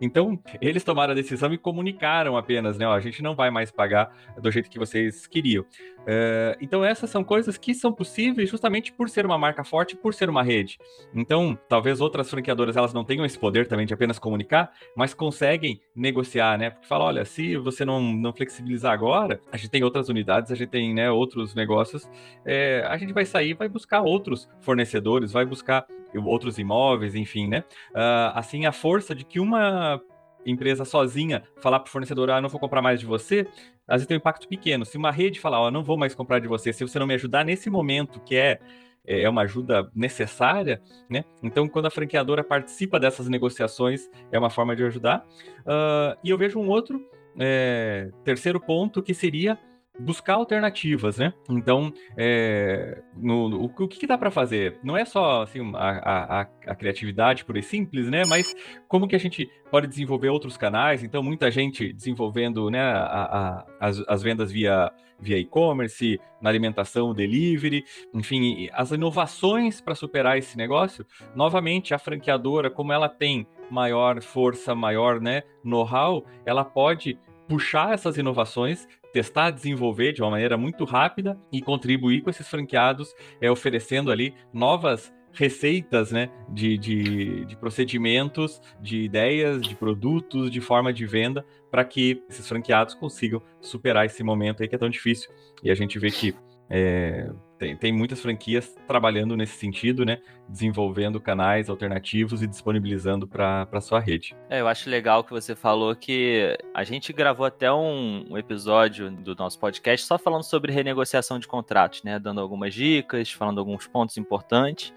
Então, 0.00 0.38
eles 0.60 0.82
tomaram 0.82 1.12
a 1.12 1.14
decisão 1.14 1.52
e 1.52 1.58
comunicaram 1.58 2.36
apenas, 2.36 2.76
né? 2.76 2.86
Ó, 2.86 2.92
a 2.92 3.00
gente 3.00 3.22
não 3.22 3.34
vai 3.34 3.50
mais 3.50 3.70
pagar 3.70 4.12
do 4.40 4.50
jeito 4.50 4.68
que 4.68 4.78
vocês 4.78 5.26
queriam. 5.26 5.62
Uh, 5.62 6.54
então, 6.60 6.84
essas 6.84 7.08
são 7.08 7.24
coisas 7.24 7.56
que 7.56 7.72
são 7.72 7.92
possíveis 7.92 8.50
justamente 8.50 8.92
por 8.92 9.08
ser 9.08 9.24
uma 9.24 9.38
marca 9.38 9.64
forte, 9.64 9.96
por 9.96 10.12
ser 10.12 10.28
uma 10.28 10.42
rede. 10.42 10.78
Então, 11.14 11.58
talvez 11.68 12.00
outras 12.00 12.28
franqueadoras 12.28 12.76
elas 12.76 12.92
não 12.92 13.04
tenham 13.04 13.24
esse 13.24 13.38
poder 13.38 13.66
também 13.66 13.86
de 13.86 13.94
apenas 13.94 14.18
comunicar, 14.18 14.72
mas 14.96 15.14
conseguem 15.14 15.80
negociar, 15.94 16.58
né? 16.58 16.70
Porque 16.70 16.86
fala, 16.86 17.04
olha, 17.04 17.24
se 17.24 17.56
você 17.56 17.84
não, 17.84 18.00
não 18.02 18.32
flexibilizar 18.32 18.92
agora, 18.92 19.40
a 19.50 19.56
gente 19.56 19.70
tem 19.70 19.84
outras 19.84 20.08
unidades, 20.08 20.50
a 20.50 20.54
gente 20.54 20.70
tem 20.70 20.92
né, 20.92 21.10
outros 21.10 21.54
negócios, 21.54 22.08
é, 22.44 22.84
a 22.86 22.96
gente 22.96 23.12
vai 23.12 23.24
sair, 23.24 23.43
vai 23.52 23.68
buscar 23.68 24.00
outros 24.00 24.48
fornecedores, 24.60 25.32
vai 25.32 25.44
buscar 25.44 25.86
outros 26.24 26.58
imóveis, 26.58 27.14
enfim, 27.14 27.48
né? 27.48 27.64
Uh, 27.90 28.32
assim, 28.34 28.66
a 28.66 28.72
força 28.72 29.14
de 29.14 29.24
que 29.24 29.40
uma 29.40 30.00
empresa 30.46 30.84
sozinha 30.84 31.42
falar 31.60 31.80
para 31.80 31.88
o 31.88 31.90
fornecedor, 31.90 32.30
ah, 32.30 32.40
não 32.40 32.48
vou 32.48 32.60
comprar 32.60 32.80
mais 32.80 33.00
de 33.00 33.06
você, 33.06 33.46
às 33.88 33.96
vezes 33.96 34.06
tem 34.06 34.16
um 34.16 34.18
impacto 34.18 34.46
pequeno. 34.46 34.84
Se 34.84 34.96
uma 34.96 35.10
rede 35.10 35.40
falar, 35.40 35.60
ó, 35.60 35.68
oh, 35.68 35.70
não 35.70 35.82
vou 35.82 35.98
mais 35.98 36.14
comprar 36.14 36.38
de 36.38 36.46
você, 36.46 36.72
se 36.72 36.86
você 36.86 36.98
não 36.98 37.06
me 37.06 37.14
ajudar 37.14 37.44
nesse 37.44 37.68
momento, 37.68 38.20
que 38.20 38.36
é 38.36 38.60
é 39.06 39.28
uma 39.28 39.42
ajuda 39.42 39.90
necessária, 39.94 40.80
né? 41.10 41.24
Então, 41.42 41.68
quando 41.68 41.86
a 41.86 41.90
franqueadora 41.90 42.42
participa 42.42 42.98
dessas 42.98 43.28
negociações, 43.28 44.08
é 44.32 44.38
uma 44.38 44.48
forma 44.48 44.74
de 44.74 44.82
ajudar. 44.82 45.26
Uh, 45.60 46.16
e 46.24 46.30
eu 46.30 46.38
vejo 46.38 46.58
um 46.58 46.68
outro 46.68 47.06
é, 47.38 48.10
terceiro 48.24 48.58
ponto 48.58 49.02
que 49.02 49.12
seria 49.12 49.58
buscar 49.98 50.34
alternativas, 50.34 51.18
né? 51.18 51.32
Então, 51.48 51.92
é, 52.16 53.02
no, 53.16 53.48
no, 53.48 53.64
o, 53.64 53.88
que, 53.88 54.06
dá 54.06 54.18
para 54.18 54.30
fazer? 54.30 54.78
Não 54.82 54.96
é 54.96 55.04
só 55.04 55.42
assim, 55.42 55.72
a, 55.74 56.40
a, 56.40 56.40
a, 56.66 56.74
criatividade 56.74 57.44
por 57.44 57.56
e 57.56 57.62
simples, 57.62 58.08
né? 58.08 58.24
Mas 58.26 58.54
como 58.88 59.06
que 59.06 59.14
a 59.14 59.20
gente 59.20 59.48
pode 59.70 59.86
desenvolver 59.86 60.28
outros 60.28 60.56
canais? 60.56 61.04
Então, 61.04 61.22
muita 61.22 61.50
gente 61.50 61.92
desenvolvendo 61.92 62.70
né, 62.70 62.80
a, 62.80 63.64
as, 63.80 64.02
as 64.08 64.22
vendas 64.22 64.50
via 64.50 64.92
via 65.16 65.38
e-commerce, 65.38 66.20
na 66.40 66.50
alimentação, 66.50 67.14
delivery, 67.14 67.84
enfim, 68.12 68.68
as 68.72 68.90
inovações 68.90 69.80
para 69.80 69.94
superar 69.94 70.36
esse 70.36 70.56
negócio. 70.56 71.06
Novamente, 71.34 71.94
a 71.94 71.98
franqueadora, 71.98 72.68
como 72.68 72.92
ela 72.92 73.08
tem 73.08 73.46
maior 73.70 74.20
força, 74.20 74.74
maior 74.74 75.20
né, 75.20 75.42
know-how, 75.62 76.26
ela 76.44 76.64
pode 76.64 77.18
puxar 77.48 77.92
essas 77.94 78.16
inovações, 78.16 78.86
testar, 79.12 79.50
desenvolver 79.50 80.12
de 80.12 80.22
uma 80.22 80.30
maneira 80.30 80.56
muito 80.56 80.84
rápida 80.84 81.38
e 81.52 81.60
contribuir 81.60 82.22
com 82.22 82.30
esses 82.30 82.48
franqueados, 82.48 83.14
é, 83.40 83.50
oferecendo 83.50 84.10
ali 84.10 84.34
novas 84.52 85.12
receitas 85.32 86.12
né, 86.12 86.30
de, 86.48 86.78
de, 86.78 87.44
de, 87.44 87.56
procedimentos, 87.56 88.60
de 88.80 89.02
ideias, 89.02 89.60
de 89.60 89.74
produtos, 89.74 90.50
de 90.50 90.60
forma 90.60 90.92
de 90.92 91.04
venda, 91.04 91.44
para 91.70 91.84
que 91.84 92.22
esses 92.30 92.46
franqueados 92.48 92.94
consigam 92.94 93.42
superar 93.60 94.06
esse 94.06 94.22
momento 94.22 94.62
aí 94.62 94.68
que 94.68 94.76
é 94.76 94.78
tão 94.78 94.88
difícil. 94.88 95.30
E 95.62 95.70
a 95.70 95.74
gente 95.74 95.98
vê 95.98 96.10
que 96.10 96.34
é, 96.68 97.30
tem, 97.58 97.76
tem 97.76 97.92
muitas 97.92 98.20
franquias 98.20 98.76
trabalhando 98.86 99.36
nesse 99.36 99.56
sentido, 99.56 100.04
né? 100.04 100.20
Desenvolvendo 100.48 101.20
canais 101.20 101.70
alternativos 101.70 102.42
e 102.42 102.46
disponibilizando 102.46 103.26
para 103.26 103.80
sua 103.80 104.00
rede. 104.00 104.36
É, 104.50 104.60
eu 104.60 104.68
acho 104.68 104.90
legal 104.90 105.24
que 105.24 105.30
você 105.30 105.54
falou 105.54 105.94
que 105.94 106.56
a 106.74 106.84
gente 106.84 107.12
gravou 107.12 107.46
até 107.46 107.72
um, 107.72 108.26
um, 108.30 108.38
episódio 108.38 109.10
do 109.10 109.34
nosso 109.34 109.58
podcast 109.58 110.06
só 110.06 110.18
falando 110.18 110.42
sobre 110.42 110.72
renegociação 110.72 111.38
de 111.38 111.46
contratos, 111.46 112.02
né? 112.02 112.18
Dando 112.18 112.40
algumas 112.40 112.74
dicas, 112.74 113.30
falando 113.30 113.58
alguns 113.58 113.86
pontos 113.86 114.16
importantes. 114.16 114.92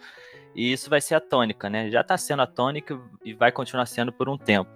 E 0.56 0.72
isso 0.72 0.90
vai 0.90 1.00
ser 1.00 1.16
a 1.16 1.22
tônica, 1.22 1.70
né? 1.70 1.90
Já 1.92 2.02
está 2.02 2.18
sendo 2.18 2.42
a 2.42 2.48
tônica 2.48 3.00
e 3.24 3.34
vai 3.34 3.52
continuar 3.52 3.86
sendo 3.86 4.12
por 4.12 4.28
um 4.28 4.38
tempo. 4.38 4.72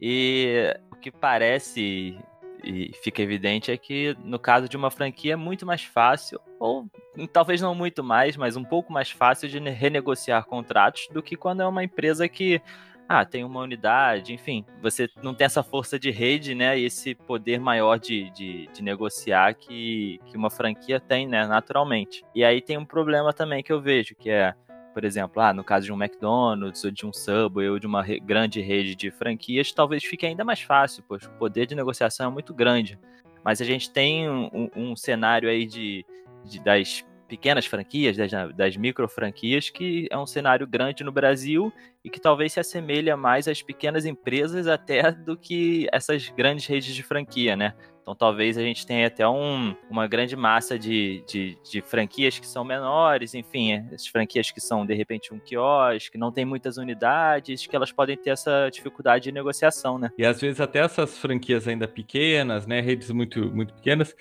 E 0.00 0.74
o 0.90 0.96
que 0.96 1.10
parece 1.10 2.16
e 2.62 2.92
fica 3.02 3.22
evidente 3.22 3.70
é 3.70 3.76
que 3.76 4.16
no 4.24 4.38
caso 4.38 4.68
de 4.68 4.76
uma 4.76 4.90
franquia 4.90 5.34
é 5.34 5.36
muito 5.36 5.64
mais 5.64 5.84
fácil, 5.84 6.40
ou 6.58 6.86
talvez 7.32 7.60
não 7.60 7.74
muito 7.74 8.02
mais, 8.02 8.36
mas 8.36 8.56
um 8.56 8.64
pouco 8.64 8.92
mais 8.92 9.10
fácil 9.10 9.48
de 9.48 9.58
renegociar 9.58 10.44
contratos 10.44 11.08
do 11.12 11.22
que 11.22 11.36
quando 11.36 11.62
é 11.62 11.66
uma 11.66 11.84
empresa 11.84 12.28
que 12.28 12.60
ah, 13.08 13.24
tem 13.24 13.42
uma 13.42 13.60
unidade, 13.60 14.34
enfim, 14.34 14.66
você 14.82 15.08
não 15.22 15.32
tem 15.34 15.46
essa 15.46 15.62
força 15.62 15.98
de 15.98 16.10
rede, 16.10 16.54
né, 16.54 16.78
esse 16.78 17.14
poder 17.14 17.58
maior 17.58 17.98
de, 17.98 18.30
de, 18.30 18.66
de, 18.66 18.82
negociar 18.82 19.54
que, 19.54 20.20
que 20.26 20.36
uma 20.36 20.50
franquia 20.50 21.00
tem, 21.00 21.26
né, 21.26 21.46
naturalmente. 21.46 22.22
E 22.34 22.44
aí 22.44 22.60
tem 22.60 22.76
um 22.76 22.84
problema 22.84 23.32
também 23.32 23.62
que 23.62 23.72
eu 23.72 23.80
vejo, 23.80 24.14
que 24.14 24.28
é 24.28 24.54
por 24.98 25.04
exemplo, 25.04 25.40
ah, 25.40 25.54
no 25.54 25.62
caso 25.62 25.86
de 25.86 25.92
um 25.92 26.02
McDonald's 26.02 26.82
ou 26.82 26.90
de 26.90 27.06
um 27.06 27.12
Subway 27.12 27.68
ou 27.68 27.78
de 27.78 27.86
uma 27.86 28.02
re 28.02 28.18
grande 28.18 28.60
rede 28.60 28.96
de 28.96 29.12
franquias, 29.12 29.70
talvez 29.70 30.02
fique 30.02 30.26
ainda 30.26 30.44
mais 30.44 30.60
fácil, 30.60 31.04
pois 31.06 31.22
o 31.24 31.30
poder 31.38 31.66
de 31.66 31.76
negociação 31.76 32.26
é 32.26 32.32
muito 32.32 32.52
grande. 32.52 32.98
Mas 33.44 33.60
a 33.60 33.64
gente 33.64 33.92
tem 33.92 34.28
um, 34.28 34.68
um 34.74 34.96
cenário 34.96 35.48
aí 35.48 35.66
de, 35.66 36.04
de, 36.44 36.58
das 36.58 37.06
pequenas 37.28 37.66
franquias, 37.66 38.16
das, 38.16 38.30
das 38.56 38.76
micro 38.76 39.08
franquias, 39.08 39.68
que 39.70 40.08
é 40.10 40.18
um 40.18 40.26
cenário 40.26 40.66
grande 40.66 41.04
no 41.04 41.12
Brasil 41.12 41.72
e 42.02 42.10
que 42.10 42.20
talvez 42.20 42.54
se 42.54 42.60
assemelha 42.60 43.16
mais 43.16 43.46
às 43.46 43.62
pequenas 43.62 44.06
empresas 44.06 44.66
até 44.66 45.12
do 45.12 45.36
que 45.36 45.86
essas 45.92 46.28
grandes 46.30 46.66
redes 46.66 46.94
de 46.94 47.02
franquia, 47.02 47.54
né? 47.54 47.74
Então 48.08 48.16
talvez 48.16 48.56
a 48.56 48.62
gente 48.62 48.86
tenha 48.86 49.06
até 49.06 49.28
um, 49.28 49.76
uma 49.90 50.06
grande 50.06 50.34
massa 50.34 50.78
de, 50.78 51.22
de, 51.28 51.58
de, 51.70 51.82
franquias 51.82 52.38
que 52.38 52.46
são 52.46 52.64
menores, 52.64 53.34
enfim, 53.34 53.84
essas 53.92 54.06
franquias 54.06 54.50
que 54.50 54.62
são 54.62 54.86
de 54.86 54.94
repente 54.94 55.34
um 55.34 55.38
quiosque, 55.38 56.16
não 56.16 56.32
tem 56.32 56.42
muitas 56.42 56.78
unidades, 56.78 57.66
que 57.66 57.76
elas 57.76 57.92
podem 57.92 58.16
ter 58.16 58.30
essa 58.30 58.70
dificuldade 58.72 59.24
de 59.24 59.32
negociação, 59.32 59.98
né? 59.98 60.10
E 60.16 60.24
às 60.24 60.40
vezes 60.40 60.58
até 60.58 60.78
essas 60.78 61.18
franquias 61.18 61.68
ainda 61.68 61.86
pequenas, 61.86 62.66
né, 62.66 62.80
redes 62.80 63.10
muito, 63.10 63.54
muito 63.54 63.74
pequenas, 63.74 64.16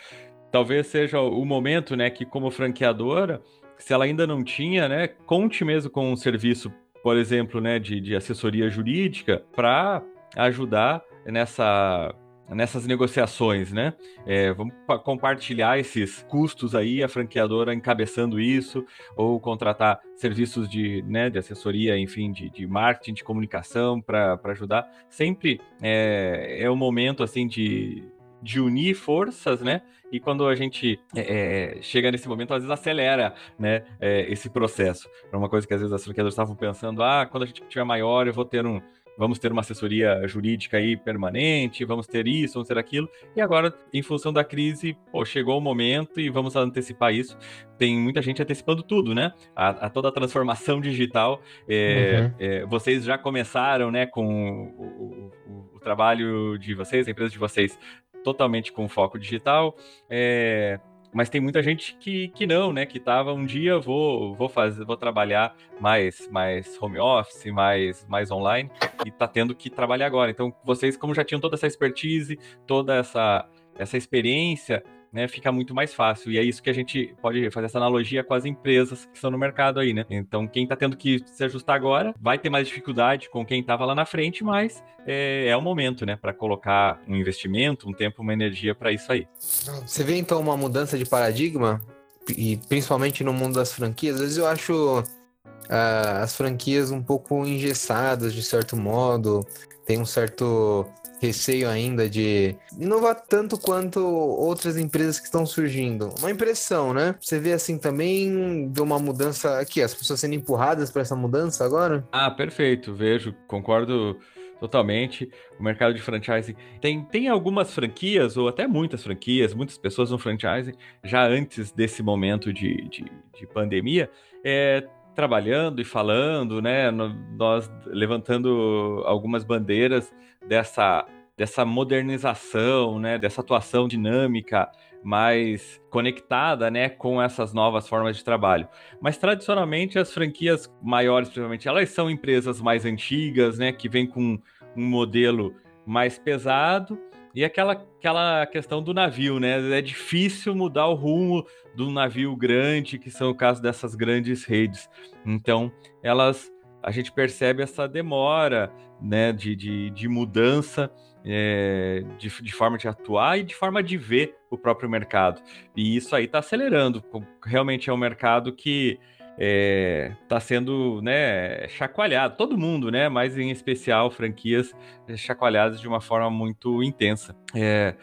talvez 0.52 0.88
seja 0.88 1.20
o 1.20 1.46
momento, 1.46 1.96
né, 1.96 2.10
que 2.10 2.26
como 2.26 2.50
franqueadora, 2.52 3.42
se 3.78 3.94
ela 3.94 4.06
ainda 4.06 4.26
não 4.26 4.44
tinha, 4.44 4.88
né, 4.88 5.08
conte 5.08 5.64
mesmo 5.64 5.90
com 5.90 6.12
um 6.12 6.16
serviço, 6.16 6.72
por 7.04 7.18
exemplo, 7.18 7.62
né, 7.62 7.80
de, 7.80 8.02
de 8.02 8.16
assessoria 8.16 8.70
jurídica 8.70 9.44
para 9.56 10.04
ajudar 10.36 11.02
nessa 11.26 12.14
nessas 12.56 12.88
negociações, 12.88 13.74
né? 13.74 13.94
É, 14.26 14.54
vamos 14.54 14.74
compartilhar 15.04 15.78
esses 15.80 16.24
custos 16.30 16.76
aí, 16.76 17.04
a 17.04 17.10
franqueadora 17.10 17.74
encabeçando 17.74 18.40
isso, 18.40 18.86
ou 19.16 19.40
contratar 19.40 20.00
serviços 20.16 20.70
de, 20.70 21.02
né, 21.04 21.30
de 21.30 21.38
assessoria, 21.38 21.98
enfim, 21.98 22.32
de, 22.32 22.50
de 22.50 22.66
marketing, 22.66 23.16
de 23.16 23.24
comunicação 23.24 24.02
para 24.02 24.40
ajudar. 24.46 24.88
Sempre 25.10 25.60
é, 25.82 26.60
é 26.62 26.72
um 26.72 26.76
momento, 26.76 27.22
assim, 27.22 27.48
de, 27.48 28.04
de 28.42 28.62
unir 28.62 28.96
forças, 28.96 29.62
né? 29.62 29.82
E 30.12 30.20
quando 30.20 30.48
a 30.48 30.56
gente 30.56 31.00
é, 31.16 31.78
chega 31.82 32.12
nesse 32.12 32.28
momento, 32.28 32.54
às 32.54 32.64
vezes 32.64 32.72
acelera, 32.72 33.34
né? 33.60 33.84
É, 34.00 34.32
esse 34.32 34.50
processo. 34.50 35.10
É 35.32 35.36
uma 35.36 35.50
coisa 35.50 35.68
que 35.68 35.74
às 35.74 35.82
vezes 35.82 35.94
as 35.94 36.04
franqueadoras 36.04 36.34
estavam 36.34 36.56
pensando, 36.56 37.04
ah, 37.04 37.26
quando 37.30 37.44
a 37.44 37.46
gente 37.46 37.62
tiver 37.68 37.84
maior, 37.84 38.28
eu 38.28 38.34
vou 38.34 38.46
ter 38.46 38.66
um, 38.66 38.82
vamos 39.18 39.40
ter 39.40 39.52
uma 39.52 39.62
assessoria 39.62 40.26
jurídica 40.28 40.78
aí 40.78 40.96
permanente, 40.96 41.84
vamos 41.84 42.06
ter 42.06 42.28
isso, 42.28 42.54
vamos 42.54 42.68
ter 42.68 42.78
aquilo. 42.78 43.10
E 43.36 43.42
agora, 43.42 43.74
em 43.92 44.02
função 44.02 44.32
da 44.32 44.44
crise, 44.44 44.96
pô, 45.12 45.26
chegou 45.26 45.58
o 45.58 45.62
momento 45.62 46.20
e 46.20 46.30
vamos 46.30 46.56
antecipar 46.56 47.14
isso. 47.14 47.38
Tem 47.78 47.98
muita 47.98 48.22
gente 48.22 48.42
antecipando 48.42 48.84
tudo, 48.84 49.16
né? 49.16 49.34
A, 49.56 49.70
a 49.70 49.90
toda 49.90 50.10
a 50.10 50.12
transformação 50.12 50.80
digital. 50.80 51.42
É, 51.68 52.22
uhum. 52.22 52.34
é, 52.40 52.66
vocês 52.66 53.04
já 53.04 53.18
começaram, 53.18 53.90
né, 53.90 54.06
com 54.06 54.72
o, 54.78 55.32
o, 55.52 55.76
o, 55.76 55.80
trabalho 55.80 56.58
de 56.58 56.76
vocês, 56.76 57.08
a 57.08 57.12
empresa 57.12 57.32
de 57.32 57.40
vocês, 57.40 57.80
totalmente 58.28 58.74
com 58.74 58.90
foco 58.90 59.18
digital. 59.18 59.74
É, 60.10 60.78
mas 61.14 61.30
tem 61.30 61.40
muita 61.40 61.64
gente 61.64 61.96
que, 61.98 62.28
que 62.28 62.46
não, 62.46 62.74
né? 62.74 62.86
Que 62.86 63.00
tava 63.00 63.34
um 63.34 63.46
dia 63.46 63.80
vou 63.80 64.36
vou 64.36 64.50
fazer, 64.50 64.84
vou 64.84 64.98
trabalhar 64.98 65.56
mais 65.80 66.28
mais 66.30 66.78
home 66.82 67.00
office, 67.00 67.46
mais 67.54 68.06
mais 68.10 68.30
online 68.30 68.70
e 69.06 69.12
tá 69.12 69.30
tendo 69.30 69.56
que 69.56 69.70
trabalhar 69.70 70.08
agora. 70.08 70.30
Então, 70.30 70.54
vocês 70.66 70.98
como 70.98 71.16
já 71.16 71.24
tinham 71.24 71.40
toda 71.40 71.56
essa 71.56 71.68
expertise, 71.68 72.38
toda 72.66 72.96
essa 72.96 73.48
essa 73.78 73.96
experiência, 73.96 74.84
né, 75.18 75.28
fica 75.28 75.52
muito 75.52 75.74
mais 75.74 75.96
fácil. 75.96 76.32
E 76.32 76.38
é 76.38 76.44
isso 76.44 76.62
que 76.62 76.70
a 76.70 76.74
gente 76.74 77.16
pode 77.20 77.50
fazer 77.50 77.66
essa 77.66 77.80
analogia 77.80 78.24
com 78.24 78.36
as 78.36 78.46
empresas 78.46 79.06
que 79.06 79.16
estão 79.16 79.32
no 79.32 79.38
mercado 79.38 79.80
aí, 79.80 79.92
né? 79.92 80.06
Então, 80.12 80.48
quem 80.48 80.62
está 80.62 80.76
tendo 80.76 80.96
que 80.96 81.24
se 81.26 81.44
ajustar 81.44 81.76
agora 81.76 82.14
vai 82.22 82.38
ter 82.38 82.52
mais 82.52 82.68
dificuldade 82.68 83.28
com 83.28 83.44
quem 83.44 83.62
estava 83.62 83.84
lá 83.84 83.96
na 83.96 84.06
frente, 84.06 84.44
mas 84.44 84.84
é, 85.08 85.48
é 85.48 85.58
o 85.58 85.62
momento, 85.62 86.06
né, 86.06 86.16
para 86.16 86.34
colocar 86.34 87.02
um 87.08 87.16
investimento, 87.16 87.90
um 87.90 87.94
tempo, 87.94 88.22
uma 88.22 88.32
energia 88.32 88.76
para 88.76 88.92
isso 88.92 89.12
aí. 89.12 89.28
Você 89.40 90.04
vê 90.04 90.18
então 90.18 90.40
uma 90.40 90.56
mudança 90.56 91.00
de 91.00 91.06
paradigma 91.06 91.82
e 92.30 92.58
principalmente 92.70 93.24
no 93.24 93.34
mundo 93.34 93.56
das 93.56 93.74
franquias. 93.74 94.18
Às 94.18 94.22
vezes 94.22 94.38
eu 94.38 94.46
acho 94.46 95.00
uh, 95.00 96.22
as 96.22 96.36
franquias 96.36 96.92
um 96.92 97.02
pouco 97.02 97.44
engessadas 97.44 98.36
de 98.36 98.44
certo 98.44 98.78
modo, 98.78 99.44
tem 99.84 100.00
um 100.00 100.06
certo 100.06 100.86
receio 101.20 101.70
ainda 101.70 102.10
de 102.10 102.56
inovar 102.80 103.16
tanto 103.28 103.58
quanto 103.58 104.00
outras 104.00 104.78
empresas 104.78 105.20
que 105.20 105.26
estão 105.26 105.46
surgindo. 105.46 106.14
Uma 106.20 106.32
impressão, 106.32 106.94
né? 106.94 107.16
Você 107.20 107.40
vê 107.40 107.54
assim 107.54 107.78
também 107.78 108.70
de 108.70 108.82
uma 108.82 109.00
mudança 109.00 109.60
aqui, 109.60 109.82
as 109.82 109.94
pessoas 109.94 110.20
sendo 110.20 110.36
empurradas 110.36 110.92
para 110.92 111.02
essa 111.02 111.16
mudança 111.16 111.66
agora? 111.66 112.08
Ah, 112.12 112.30
perfeito, 112.30 112.94
vejo, 112.94 113.34
concordo 113.48 114.18
totalmente. 114.60 115.30
O 115.60 115.64
mercado 115.64 115.94
de 115.94 116.02
franchising 116.02 116.56
tem, 116.82 117.04
tem 117.06 117.28
algumas 117.28 117.74
franquias, 117.74 118.38
ou 118.38 118.48
até 118.48 118.68
muitas 118.68 119.04
franquias, 119.04 119.54
muitas 119.54 119.78
pessoas 119.78 120.12
no 120.12 120.18
franchising, 120.18 120.74
já 121.04 121.26
antes 121.26 121.72
desse 121.72 122.04
momento 122.04 122.52
de, 122.52 122.88
de, 122.90 123.06
de 123.38 123.48
pandemia, 123.48 124.10
é, 124.44 124.84
trabalhando 125.18 125.82
e 125.82 125.84
falando, 125.84 126.62
né? 126.62 126.92
Nós 126.92 127.72
levantando 127.88 129.02
algumas 129.08 129.44
bandeiras 129.44 130.14
dessa, 130.48 131.08
dessa 131.36 131.66
modernização, 131.66 133.00
né, 133.00 133.18
dessa 133.18 133.42
atuação 133.42 133.88
dinâmica 133.88 134.70
mais 135.04 135.82
conectada, 135.90 136.70
né, 136.70 136.88
com 136.88 137.20
essas 137.20 137.52
novas 137.52 137.90
formas 137.90 138.16
de 138.16 138.24
trabalho. 138.24 138.68
Mas 139.02 139.18
tradicionalmente 139.18 139.98
as 139.98 140.14
franquias 140.14 140.72
maiores, 140.84 141.30
principalmente, 141.30 141.68
elas 141.68 141.90
são 141.90 142.12
empresas 142.12 142.62
mais 142.62 142.86
antigas, 142.86 143.58
né, 143.58 143.72
que 143.72 143.90
vêm 143.90 144.06
com 144.06 144.40
um 144.76 144.86
modelo 144.86 145.56
mais 145.84 146.20
pesado 146.20 147.00
e 147.38 147.46
aquela, 147.46 147.74
aquela 147.74 148.48
questão 148.48 148.82
do 148.82 148.96
navio, 148.96 149.40
né? 149.40 149.78
É 149.78 149.80
difícil 149.80 150.56
mudar 150.56 150.88
o 150.88 150.96
rumo 150.96 151.46
do 151.76 151.92
navio 151.92 152.36
grande, 152.36 152.98
que 152.98 153.12
são 153.12 153.30
o 153.30 153.36
caso 153.36 153.62
dessas 153.62 153.94
grandes 153.94 154.44
redes. 154.44 154.90
Então, 155.24 155.72
elas 156.02 156.52
a 156.82 156.90
gente 156.90 157.12
percebe 157.12 157.62
essa 157.62 157.88
demora 157.88 158.74
né, 159.00 159.32
de, 159.32 159.56
de, 159.56 159.92
de 159.92 160.08
mudança 160.08 160.92
é, 161.24 162.04
de, 162.18 162.42
de, 162.42 162.52
forma 162.52 162.76
de 162.76 162.88
atuar 162.88 163.38
e 163.38 163.44
de 163.44 163.54
forma 163.54 163.84
de 163.84 163.98
ver 163.98 164.36
o 164.50 164.58
próprio 164.58 164.90
mercado. 164.90 165.40
E 165.76 165.96
isso 165.96 166.16
aí 166.16 166.26
está 166.26 166.40
acelerando. 166.40 167.04
Realmente 167.46 167.88
é 167.88 167.94
um 167.94 167.98
mercado 167.98 168.52
que 168.52 168.98
é, 169.38 170.14
tá 170.28 170.40
sendo 170.40 171.02
né, 171.02 171.68
chacoalhado, 171.68 172.36
todo 172.36 172.58
mundo, 172.58 172.90
né, 172.90 173.08
mas 173.08 173.38
em 173.38 173.52
especial 173.52 174.10
franquias 174.10 174.74
chacoalhadas 175.16 175.80
de 175.80 175.88
uma 175.88 176.02
forma 176.02 176.30
muito 176.30 176.82
intensa. 176.84 177.36
É, 177.56 177.94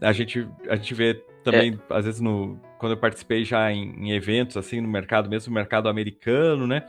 a, 0.00 0.12
gente, 0.12 0.46
a 0.68 0.76
gente 0.76 0.94
vê 0.94 1.14
também, 1.42 1.78
é. 1.90 1.94
às 1.94 2.04
vezes, 2.04 2.20
no, 2.20 2.60
quando 2.78 2.92
eu 2.92 2.98
participei 2.98 3.44
já 3.44 3.72
em, 3.72 3.94
em 3.98 4.12
eventos, 4.12 4.56
assim, 4.56 4.80
no 4.80 4.88
mercado, 4.88 5.28
mesmo 5.28 5.50
no 5.50 5.54
mercado 5.54 5.88
americano, 5.88 6.66
né, 6.66 6.84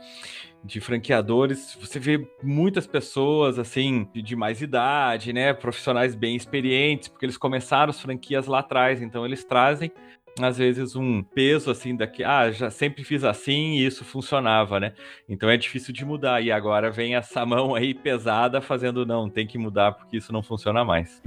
de 0.62 0.80
franqueadores, 0.80 1.76
você 1.80 1.98
vê 1.98 2.26
muitas 2.42 2.86
pessoas 2.86 3.58
assim 3.58 4.08
de 4.14 4.34
mais 4.34 4.62
idade, 4.62 5.32
né, 5.32 5.52
profissionais 5.52 6.14
bem 6.14 6.36
experientes, 6.36 7.08
porque 7.08 7.26
eles 7.26 7.36
começaram 7.36 7.90
as 7.90 8.00
franquias 8.00 8.46
lá 8.46 8.60
atrás, 8.60 9.02
então 9.02 9.26
eles 9.26 9.44
trazem 9.44 9.90
às 10.40 10.58
vezes 10.58 10.96
um 10.96 11.22
peso 11.22 11.70
assim 11.70 11.96
daqui, 11.96 12.24
ah, 12.24 12.50
já 12.50 12.70
sempre 12.70 13.04
fiz 13.04 13.22
assim 13.22 13.74
e 13.74 13.86
isso 13.86 14.04
funcionava, 14.04 14.80
né? 14.80 14.92
Então 15.28 15.48
é 15.48 15.56
difícil 15.56 15.94
de 15.94 16.04
mudar 16.04 16.40
e 16.40 16.50
agora 16.50 16.90
vem 16.90 17.14
essa 17.14 17.44
mão 17.46 17.74
aí 17.74 17.94
pesada 17.94 18.60
fazendo 18.60 19.06
não, 19.06 19.30
tem 19.30 19.46
que 19.46 19.58
mudar 19.58 19.92
porque 19.92 20.16
isso 20.16 20.32
não 20.32 20.42
funciona 20.42 20.84
mais. 20.84 21.22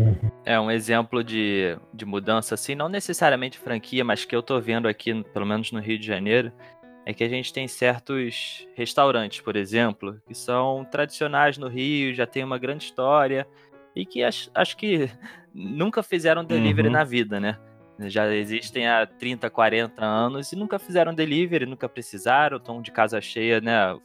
É 0.45 0.59
um 0.59 0.69
exemplo 0.69 1.23
de, 1.23 1.77
de 1.93 2.05
mudança 2.05 2.55
assim, 2.55 2.75
não 2.75 2.89
necessariamente 2.89 3.57
franquia, 3.57 4.03
mas 4.03 4.25
que 4.25 4.35
eu 4.35 4.43
tô 4.43 4.59
vendo 4.59 4.87
aqui, 4.87 5.23
pelo 5.33 5.45
menos 5.45 5.71
no 5.71 5.79
Rio 5.79 5.97
de 5.97 6.05
Janeiro, 6.05 6.51
é 7.05 7.13
que 7.13 7.23
a 7.23 7.29
gente 7.29 7.53
tem 7.53 7.67
certos 7.69 8.67
restaurantes, 8.75 9.39
por 9.39 9.55
exemplo, 9.55 10.21
que 10.27 10.35
são 10.35 10.85
tradicionais 10.91 11.57
no 11.57 11.69
Rio, 11.69 12.13
já 12.13 12.25
tem 12.25 12.43
uma 12.43 12.57
grande 12.57 12.83
história 12.83 13.47
e 13.95 14.05
que 14.05 14.21
acho, 14.21 14.51
acho 14.53 14.75
que 14.75 15.09
nunca 15.53 16.03
fizeram 16.03 16.43
delivery 16.43 16.89
uhum. 16.89 16.93
na 16.93 17.03
vida, 17.05 17.39
né? 17.39 17.57
Já 17.99 18.31
existem 18.33 18.87
há 18.87 19.05
30, 19.05 19.49
40 19.49 20.05
anos 20.05 20.51
e 20.51 20.55
nunca 20.55 20.77
fizeram 20.77 21.13
delivery, 21.13 21.65
nunca 21.65 21.89
precisaram, 21.89 22.57
estão 22.57 22.81
de 22.81 22.91
casa 22.91 23.19
cheia, 23.19 23.59
né, 23.59 23.97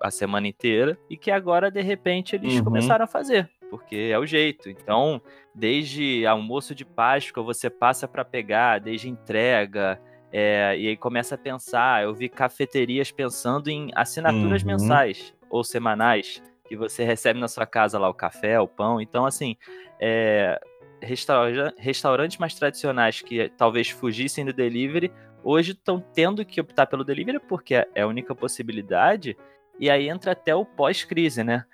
a 0.00 0.10
semana 0.10 0.48
inteira, 0.48 0.98
e 1.10 1.16
que 1.16 1.30
agora, 1.30 1.70
de 1.70 1.82
repente, 1.82 2.36
eles 2.36 2.54
uhum. 2.54 2.64
começaram 2.64 3.04
a 3.04 3.08
fazer, 3.08 3.50
porque 3.70 4.10
é 4.12 4.18
o 4.18 4.24
jeito. 4.24 4.70
Então, 4.70 5.20
desde 5.54 6.24
almoço 6.26 6.74
de 6.74 6.84
Páscoa, 6.84 7.42
você 7.42 7.68
passa 7.68 8.08
para 8.08 8.24
pegar, 8.24 8.80
desde 8.80 9.10
entrega, 9.10 10.00
é, 10.32 10.76
e 10.76 10.88
aí 10.88 10.96
começa 10.96 11.36
a 11.36 11.38
pensar. 11.38 12.02
Eu 12.02 12.12
vi 12.12 12.28
cafeterias 12.28 13.12
pensando 13.12 13.68
em 13.68 13.90
assinaturas 13.94 14.62
uhum. 14.62 14.68
mensais 14.68 15.32
ou 15.48 15.62
semanais 15.62 16.42
que 16.66 16.76
você 16.76 17.04
recebe 17.04 17.38
na 17.38 17.46
sua 17.46 17.66
casa 17.66 17.98
lá 17.98 18.08
o 18.08 18.14
café, 18.14 18.58
o 18.58 18.66
pão. 18.66 19.00
Então, 19.00 19.26
assim, 19.26 19.56
é, 20.00 20.60
restaura 21.04 21.74
restaurantes 21.78 22.38
mais 22.38 22.54
tradicionais 22.54 23.20
que 23.20 23.48
talvez 23.56 23.90
fugissem 23.90 24.44
do 24.44 24.52
delivery 24.52 25.12
hoje 25.44 25.72
estão 25.72 26.00
tendo 26.00 26.44
que 26.44 26.60
optar 26.60 26.86
pelo 26.86 27.04
delivery 27.04 27.38
porque 27.38 27.74
é 27.74 28.00
a 28.00 28.06
única 28.06 28.34
possibilidade. 28.34 29.36
E 29.78 29.90
aí 29.90 30.08
entra 30.08 30.32
até 30.32 30.54
o 30.54 30.64
pós-crise, 30.64 31.44
né? 31.44 31.64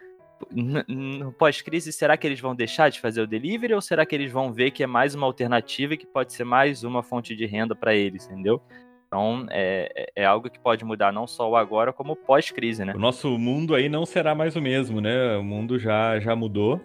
no 0.88 1.32
pós-crise, 1.32 1.92
será 1.92 2.16
que 2.16 2.26
eles 2.26 2.40
vão 2.40 2.54
deixar 2.54 2.88
de 2.88 2.98
fazer 2.98 3.20
o 3.20 3.26
delivery 3.26 3.74
ou 3.74 3.80
será 3.80 4.06
que 4.06 4.14
eles 4.14 4.32
vão 4.32 4.52
ver 4.52 4.70
que 4.70 4.82
é 4.82 4.86
mais 4.86 5.14
uma 5.14 5.26
alternativa 5.26 5.94
e 5.94 5.96
que 5.96 6.06
pode 6.06 6.32
ser 6.32 6.44
mais 6.44 6.82
uma 6.82 7.02
fonte 7.02 7.36
de 7.36 7.44
renda 7.44 7.74
para 7.74 7.94
eles, 7.94 8.26
entendeu? 8.26 8.60
Então, 9.06 9.46
é, 9.50 10.10
é 10.14 10.24
algo 10.24 10.48
que 10.48 10.58
pode 10.58 10.84
mudar 10.84 11.12
não 11.12 11.26
só 11.26 11.50
o 11.50 11.56
agora, 11.56 11.92
como 11.92 12.14
pós-crise, 12.14 12.84
né? 12.84 12.94
O 12.94 12.98
nosso 12.98 13.28
mundo 13.38 13.74
aí 13.74 13.88
não 13.88 14.06
será 14.06 14.34
mais 14.34 14.54
o 14.56 14.62
mesmo, 14.62 15.00
né? 15.00 15.36
O 15.36 15.42
mundo 15.42 15.78
já, 15.78 16.18
já 16.20 16.34
mudou. 16.36 16.80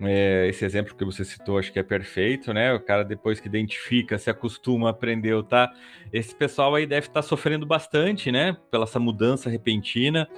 É, 0.00 0.46
esse 0.48 0.64
exemplo 0.64 0.94
que 0.94 1.04
você 1.04 1.24
citou, 1.24 1.58
acho 1.58 1.72
que 1.72 1.78
é 1.78 1.82
perfeito, 1.82 2.52
né? 2.52 2.72
O 2.72 2.80
cara, 2.80 3.04
depois 3.04 3.40
que 3.40 3.48
identifica, 3.48 4.16
se 4.16 4.30
acostuma, 4.30 4.90
aprendeu, 4.90 5.42
tá? 5.42 5.72
Esse 6.12 6.34
pessoal 6.34 6.74
aí 6.74 6.86
deve 6.86 7.08
estar 7.08 7.22
tá 7.22 7.22
sofrendo 7.22 7.66
bastante, 7.66 8.30
né? 8.30 8.56
Pela 8.70 8.84
essa 8.84 9.00
mudança 9.00 9.50
repentina. 9.50 10.28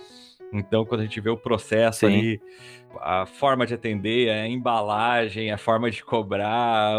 Então, 0.52 0.84
quando 0.84 1.02
a 1.02 1.04
gente 1.04 1.20
vê 1.20 1.30
o 1.30 1.36
processo 1.36 2.00
Sim. 2.00 2.06
ali, 2.06 2.40
a 3.00 3.24
forma 3.26 3.66
de 3.66 3.74
atender, 3.74 4.30
a 4.30 4.48
embalagem, 4.48 5.52
a 5.52 5.58
forma 5.58 5.90
de 5.90 6.02
cobrar, 6.02 6.96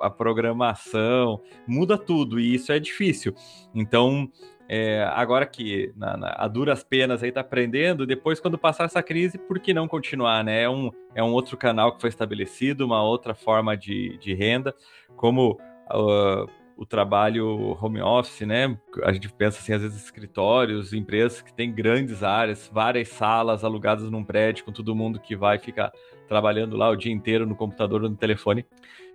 a 0.00 0.08
programação, 0.08 1.40
muda 1.66 1.98
tudo 1.98 2.40
e 2.40 2.54
isso 2.54 2.72
é 2.72 2.78
difícil. 2.78 3.34
Então, 3.74 4.30
é, 4.68 5.04
agora 5.14 5.46
que 5.46 5.92
na, 5.96 6.16
na, 6.16 6.34
a 6.36 6.48
duras 6.48 6.82
penas 6.82 7.22
aí 7.22 7.30
tá 7.30 7.40
aprendendo, 7.40 8.06
depois 8.06 8.40
quando 8.40 8.58
passar 8.58 8.84
essa 8.84 9.02
crise, 9.02 9.38
por 9.38 9.60
que 9.60 9.72
não 9.72 9.86
continuar, 9.86 10.42
né? 10.42 10.62
É 10.62 10.70
um, 10.70 10.90
é 11.14 11.22
um 11.22 11.32
outro 11.32 11.56
canal 11.56 11.94
que 11.94 12.00
foi 12.00 12.08
estabelecido, 12.08 12.84
uma 12.84 13.02
outra 13.02 13.34
forma 13.34 13.76
de, 13.76 14.18
de 14.18 14.34
renda, 14.34 14.74
como 15.16 15.52
uh, 15.92 16.50
o 16.76 16.84
trabalho 16.84 17.76
home 17.80 18.02
office, 18.02 18.40
né? 18.40 18.76
A 19.04 19.12
gente 19.12 19.32
pensa 19.32 19.60
assim, 19.60 19.72
às 19.72 19.82
vezes 19.82 20.04
escritórios, 20.04 20.92
empresas 20.92 21.40
que 21.40 21.54
têm 21.54 21.72
grandes 21.72 22.24
áreas, 22.24 22.68
várias 22.72 23.08
salas 23.08 23.62
alugadas 23.62 24.10
num 24.10 24.24
prédio 24.24 24.64
com 24.64 24.72
todo 24.72 24.96
mundo 24.96 25.20
que 25.20 25.36
vai 25.36 25.58
ficar 25.58 25.92
trabalhando 26.26 26.76
lá 26.76 26.90
o 26.90 26.96
dia 26.96 27.12
inteiro 27.12 27.46
no 27.46 27.54
computador 27.54 28.02
ou 28.02 28.10
no 28.10 28.16
telefone. 28.16 28.66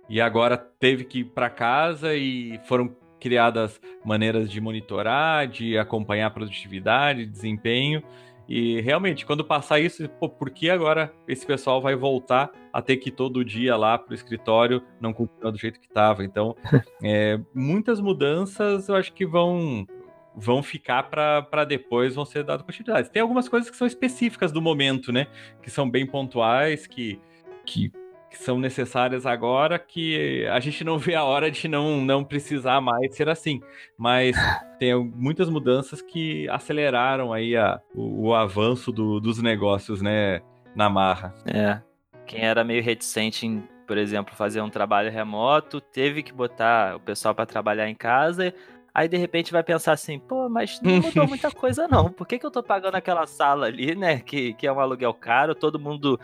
E 0.08 0.20
agora 0.20 0.56
teve 0.56 1.04
que 1.04 1.20
ir 1.20 1.24
para 1.24 1.48
casa 1.48 2.14
e 2.14 2.58
foram 2.64 2.94
criadas 3.22 3.80
maneiras 4.04 4.50
de 4.50 4.60
monitorar, 4.60 5.46
de 5.46 5.78
acompanhar 5.78 6.26
a 6.26 6.30
produtividade, 6.30 7.24
desempenho. 7.24 8.02
E 8.48 8.80
realmente, 8.80 9.24
quando 9.24 9.44
passar 9.44 9.78
isso, 9.78 10.08
pô, 10.08 10.28
por 10.28 10.50
que 10.50 10.68
agora 10.68 11.14
esse 11.28 11.46
pessoal 11.46 11.80
vai 11.80 11.94
voltar 11.94 12.50
a 12.72 12.82
ter 12.82 12.96
que 12.96 13.10
ir 13.10 13.12
todo 13.12 13.44
dia 13.44 13.76
lá 13.76 13.96
para 13.96 14.10
o 14.10 14.14
escritório, 14.14 14.82
não 15.00 15.12
continuar 15.12 15.52
do 15.52 15.58
jeito 15.58 15.78
que 15.78 15.86
estava? 15.86 16.24
Então, 16.24 16.56
é, 17.04 17.38
muitas 17.54 18.00
mudanças 18.00 18.88
eu 18.88 18.96
acho 18.96 19.12
que 19.12 19.24
vão 19.24 19.86
vão 20.34 20.62
ficar 20.62 21.04
para 21.04 21.64
depois, 21.64 22.16
vão 22.16 22.24
ser 22.24 22.42
dadas 22.42 22.66
continuidade. 22.66 23.10
Tem 23.10 23.22
algumas 23.22 23.48
coisas 23.48 23.70
que 23.70 23.76
são 23.76 23.86
específicas 23.86 24.50
do 24.50 24.62
momento, 24.62 25.12
né? 25.12 25.26
Que 25.62 25.70
são 25.70 25.88
bem 25.88 26.06
pontuais, 26.06 26.86
que, 26.86 27.20
que 27.66 27.92
que 28.32 28.42
são 28.42 28.58
necessárias 28.58 29.26
agora 29.26 29.78
que 29.78 30.46
a 30.46 30.58
gente 30.58 30.82
não 30.82 30.96
vê 30.96 31.14
a 31.14 31.22
hora 31.22 31.50
de 31.50 31.68
não, 31.68 32.00
não 32.00 32.24
precisar 32.24 32.80
mais 32.80 33.14
ser 33.14 33.28
assim. 33.28 33.60
Mas 33.96 34.34
tem 34.80 34.94
muitas 34.96 35.50
mudanças 35.50 36.00
que 36.00 36.48
aceleraram 36.48 37.30
aí 37.30 37.54
a, 37.54 37.78
o, 37.94 38.28
o 38.28 38.34
avanço 38.34 38.90
do, 38.90 39.20
dos 39.20 39.42
negócios, 39.42 40.00
né, 40.00 40.40
na 40.74 40.88
marra. 40.88 41.34
É. 41.44 41.78
Quem 42.26 42.40
era 42.42 42.64
meio 42.64 42.82
reticente 42.82 43.46
em, 43.46 43.62
por 43.86 43.98
exemplo, 43.98 44.34
fazer 44.34 44.62
um 44.62 44.70
trabalho 44.70 45.10
remoto, 45.10 45.78
teve 45.78 46.22
que 46.22 46.32
botar 46.32 46.96
o 46.96 47.00
pessoal 47.00 47.34
para 47.34 47.44
trabalhar 47.44 47.86
em 47.90 47.94
casa. 47.94 48.54
Aí 48.94 49.08
de 49.08 49.18
repente 49.18 49.52
vai 49.52 49.62
pensar 49.62 49.92
assim, 49.92 50.18
pô, 50.18 50.48
mas 50.48 50.80
não 50.80 51.00
mudou 51.00 51.28
muita 51.28 51.50
coisa 51.52 51.86
não. 51.86 52.10
Por 52.10 52.26
que, 52.26 52.38
que 52.38 52.46
eu 52.46 52.50
tô 52.50 52.62
pagando 52.62 52.94
aquela 52.94 53.26
sala 53.26 53.66
ali, 53.66 53.94
né? 53.94 54.20
Que, 54.20 54.54
que 54.54 54.66
é 54.66 54.72
um 54.72 54.80
aluguel 54.80 55.12
caro, 55.12 55.54
todo 55.54 55.78
mundo 55.78 56.18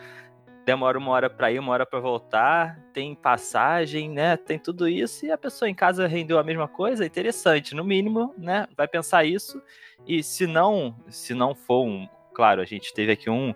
demora 0.68 0.98
uma 0.98 1.12
hora 1.12 1.30
para 1.30 1.50
ir, 1.50 1.58
uma 1.58 1.72
hora 1.72 1.86
para 1.86 1.98
voltar, 1.98 2.78
tem 2.92 3.14
passagem, 3.14 4.10
né? 4.10 4.36
Tem 4.36 4.58
tudo 4.58 4.86
isso 4.86 5.24
e 5.24 5.30
a 5.30 5.38
pessoa 5.38 5.66
em 5.66 5.74
casa 5.74 6.06
rendeu 6.06 6.38
a 6.38 6.44
mesma 6.44 6.68
coisa, 6.68 7.06
interessante, 7.06 7.74
no 7.74 7.82
mínimo, 7.82 8.34
né? 8.36 8.66
Vai 8.76 8.86
pensar 8.86 9.24
isso 9.24 9.62
e 10.06 10.22
se 10.22 10.46
não, 10.46 10.94
se 11.08 11.32
não 11.32 11.54
for 11.54 11.86
um, 11.86 12.06
claro, 12.34 12.60
a 12.60 12.66
gente 12.66 12.92
teve 12.92 13.12
aqui 13.12 13.30
um 13.30 13.54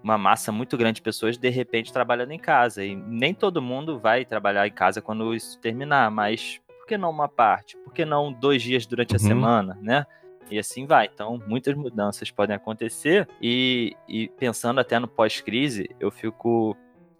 uma 0.00 0.16
massa 0.16 0.52
muito 0.52 0.76
grande 0.76 0.96
de 0.96 1.02
pessoas 1.02 1.36
de 1.36 1.48
repente 1.48 1.92
trabalhando 1.92 2.30
em 2.30 2.38
casa 2.38 2.84
e 2.84 2.94
nem 2.94 3.34
todo 3.34 3.60
mundo 3.60 3.98
vai 3.98 4.24
trabalhar 4.24 4.64
em 4.68 4.70
casa 4.70 5.02
quando 5.02 5.34
isso 5.34 5.58
terminar, 5.58 6.08
mas 6.08 6.60
por 6.78 6.86
que 6.86 6.96
não 6.96 7.10
uma 7.10 7.28
parte? 7.28 7.76
Por 7.78 7.92
que 7.92 8.04
não 8.04 8.32
dois 8.32 8.62
dias 8.62 8.86
durante 8.86 9.12
uhum. 9.12 9.16
a 9.16 9.18
semana, 9.18 9.78
né? 9.82 10.06
E 10.50 10.58
assim 10.58 10.86
vai. 10.86 11.08
Então, 11.12 11.40
muitas 11.46 11.74
mudanças 11.74 12.30
podem 12.30 12.56
acontecer. 12.56 13.28
E, 13.40 13.96
e 14.08 14.28
pensando 14.28 14.80
até 14.80 14.98
no 14.98 15.08
pós-crise, 15.08 15.88
eu 15.98 16.10
fico 16.10 16.76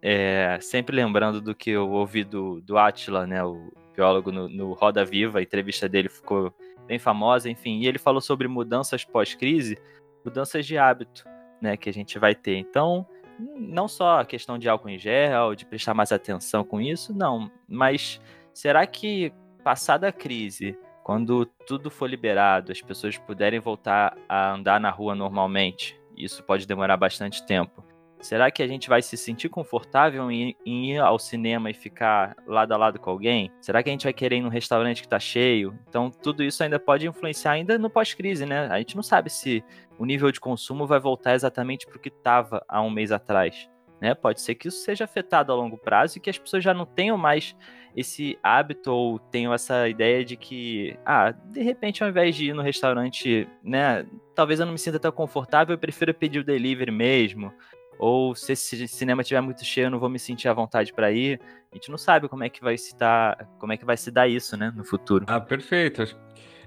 é, 0.06 0.58
sempre 0.60 0.94
lembrando 0.94 1.40
do 1.40 1.54
que 1.54 1.70
eu 1.70 1.90
ouvi 1.90 2.24
do, 2.24 2.60
do 2.60 2.76
Atila, 2.76 3.26
né, 3.26 3.42
o 3.42 3.72
biólogo 3.96 4.30
no, 4.30 4.48
no 4.50 4.72
Roda 4.74 5.02
Viva, 5.02 5.38
a 5.38 5.42
entrevista 5.42 5.88
dele 5.88 6.10
ficou 6.10 6.54
bem 6.86 6.98
famosa, 6.98 7.48
enfim, 7.48 7.78
e 7.78 7.86
ele 7.86 7.98
falou 7.98 8.20
sobre 8.20 8.46
mudanças 8.46 9.02
pós-crise, 9.02 9.78
mudanças 10.22 10.66
de 10.66 10.76
hábito, 10.76 11.24
né, 11.58 11.76
que 11.78 11.88
a 11.88 11.92
gente 11.92 12.18
vai 12.18 12.34
ter. 12.34 12.56
Então, 12.56 13.06
não 13.38 13.88
só 13.88 14.20
a 14.20 14.26
questão 14.26 14.58
de 14.58 14.68
álcool 14.68 14.90
em 14.90 14.98
gel, 14.98 15.54
de 15.54 15.64
prestar 15.64 15.94
mais 15.94 16.12
atenção 16.12 16.62
com 16.64 16.80
isso, 16.82 17.14
não, 17.14 17.50
mas 17.66 18.20
será 18.52 18.86
que 18.86 19.32
passada 19.62 20.08
a 20.08 20.12
crise, 20.12 20.78
quando 21.04 21.44
tudo 21.44 21.90
for 21.90 22.08
liberado, 22.08 22.72
as 22.72 22.80
pessoas 22.80 23.18
puderem 23.18 23.60
voltar 23.60 24.16
a 24.26 24.54
andar 24.54 24.80
na 24.80 24.88
rua 24.88 25.14
normalmente, 25.14 26.00
isso 26.16 26.42
pode 26.42 26.66
demorar 26.66 26.96
bastante 26.96 27.44
tempo. 27.44 27.84
Será 28.22 28.50
que 28.50 28.62
a 28.62 28.66
gente 28.66 28.88
vai 28.88 29.02
se 29.02 29.18
sentir 29.18 29.50
confortável 29.50 30.30
em, 30.30 30.56
ir 30.64 30.98
ao 30.98 31.18
cinema 31.18 31.70
e 31.70 31.74
ficar 31.74 32.34
lado 32.46 32.72
a 32.72 32.78
lado 32.78 32.98
com 32.98 33.10
alguém? 33.10 33.52
Será 33.60 33.82
que 33.82 33.90
a 33.90 33.92
gente 33.92 34.04
vai 34.04 34.14
querer 34.14 34.36
ir 34.36 34.40
num 34.40 34.48
restaurante 34.48 35.02
que 35.02 35.06
está 35.06 35.20
cheio? 35.20 35.78
Então, 35.86 36.10
tudo 36.10 36.42
isso 36.42 36.62
ainda 36.62 36.80
pode 36.80 37.06
influenciar 37.06 37.52
ainda 37.52 37.76
no 37.76 37.90
pós-crise, 37.90 38.46
né? 38.46 38.66
A 38.68 38.78
gente 38.78 38.96
não 38.96 39.02
sabe 39.02 39.28
se 39.28 39.62
o 39.98 40.06
nível 40.06 40.32
de 40.32 40.40
consumo 40.40 40.86
vai 40.86 40.98
voltar 40.98 41.34
exatamente 41.34 41.86
para 41.86 41.98
o 41.98 42.00
que 42.00 42.08
estava 42.08 42.64
há 42.66 42.80
um 42.80 42.88
mês 42.88 43.12
atrás. 43.12 43.68
Né? 44.04 44.14
Pode 44.14 44.42
ser 44.42 44.54
que 44.54 44.68
isso 44.68 44.84
seja 44.84 45.04
afetado 45.04 45.50
a 45.50 45.54
longo 45.54 45.78
prazo 45.78 46.18
e 46.18 46.20
que 46.20 46.28
as 46.28 46.36
pessoas 46.36 46.62
já 46.62 46.74
não 46.74 46.84
tenham 46.84 47.16
mais 47.16 47.56
esse 47.96 48.38
hábito 48.42 48.92
ou 48.92 49.18
tenho 49.18 49.50
essa 49.50 49.88
ideia 49.88 50.22
de 50.22 50.36
que, 50.36 50.94
ah, 51.06 51.30
de 51.30 51.62
repente 51.62 52.04
ao 52.04 52.10
invés 52.10 52.36
de 52.36 52.50
ir 52.50 52.52
no 52.52 52.60
restaurante, 52.60 53.48
né, 53.62 54.04
talvez 54.34 54.60
eu 54.60 54.66
não 54.66 54.74
me 54.74 54.78
sinta 54.78 55.00
tão 55.00 55.10
confortável, 55.10 55.72
eu 55.72 55.78
prefiro 55.78 56.12
pedir 56.12 56.40
o 56.40 56.44
delivery 56.44 56.90
mesmo. 56.90 57.50
Ou 57.98 58.34
se 58.34 58.52
esse 58.52 58.86
cinema 58.88 59.22
estiver 59.22 59.40
muito 59.40 59.64
cheio, 59.64 59.86
eu 59.86 59.90
não 59.90 59.98
vou 59.98 60.10
me 60.10 60.18
sentir 60.18 60.48
à 60.48 60.52
vontade 60.52 60.92
para 60.92 61.10
ir. 61.10 61.40
A 61.72 61.74
gente 61.74 61.90
não 61.90 61.96
sabe 61.96 62.28
como 62.28 62.44
é 62.44 62.50
que 62.50 62.60
vai 62.60 62.76
se 62.76 62.94
dar, 62.94 63.48
como 63.58 63.72
é 63.72 63.78
que 63.78 63.86
vai 63.86 63.96
se 63.96 64.10
dar 64.10 64.28
isso, 64.28 64.54
né, 64.54 64.70
no 64.76 64.84
futuro. 64.84 65.24
Ah, 65.26 65.40
perfeito. 65.40 66.02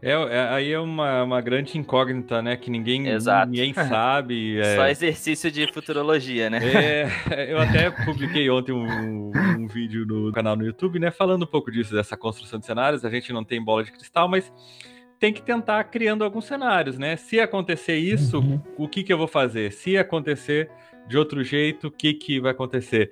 É, 0.01 0.11
é, 0.11 0.47
aí 0.49 0.71
é 0.71 0.79
uma, 0.79 1.23
uma 1.23 1.41
grande 1.41 1.77
incógnita, 1.77 2.41
né? 2.41 2.55
Que 2.55 2.69
ninguém, 2.69 3.07
Exato. 3.07 3.49
ninguém 3.49 3.73
sabe. 3.73 4.59
É... 4.59 4.75
Só 4.75 4.87
exercício 4.87 5.51
de 5.51 5.71
futurologia, 5.71 6.49
né? 6.49 6.59
É, 6.63 7.07
eu 7.51 7.57
até 7.59 7.89
publiquei 7.89 8.49
ontem 8.49 8.71
um, 8.71 9.31
um 9.57 9.67
vídeo 9.67 10.05
no 10.05 10.31
canal 10.31 10.55
no 10.55 10.65
YouTube, 10.65 10.99
né? 10.99 11.11
Falando 11.11 11.43
um 11.43 11.47
pouco 11.47 11.71
disso, 11.71 11.93
dessa 11.93 12.15
construção 12.15 12.59
de 12.59 12.65
cenários. 12.65 13.03
A 13.03 13.09
gente 13.09 13.33
não 13.33 13.43
tem 13.43 13.63
bola 13.63 13.83
de 13.83 13.91
cristal, 13.91 14.27
mas 14.27 14.51
tem 15.19 15.33
que 15.33 15.41
tentar 15.41 15.83
criando 15.85 16.23
alguns 16.23 16.45
cenários, 16.45 16.97
né? 16.97 17.15
Se 17.15 17.39
acontecer 17.39 17.97
isso, 17.97 18.39
uhum. 18.39 18.61
o 18.77 18.87
que, 18.87 19.03
que 19.03 19.11
eu 19.11 19.17
vou 19.17 19.27
fazer? 19.27 19.71
Se 19.71 19.97
acontecer 19.97 20.69
de 21.07 21.17
outro 21.17 21.43
jeito, 21.43 21.87
o 21.87 21.91
que, 21.91 22.13
que 22.13 22.39
vai 22.39 22.51
acontecer? 22.51 23.11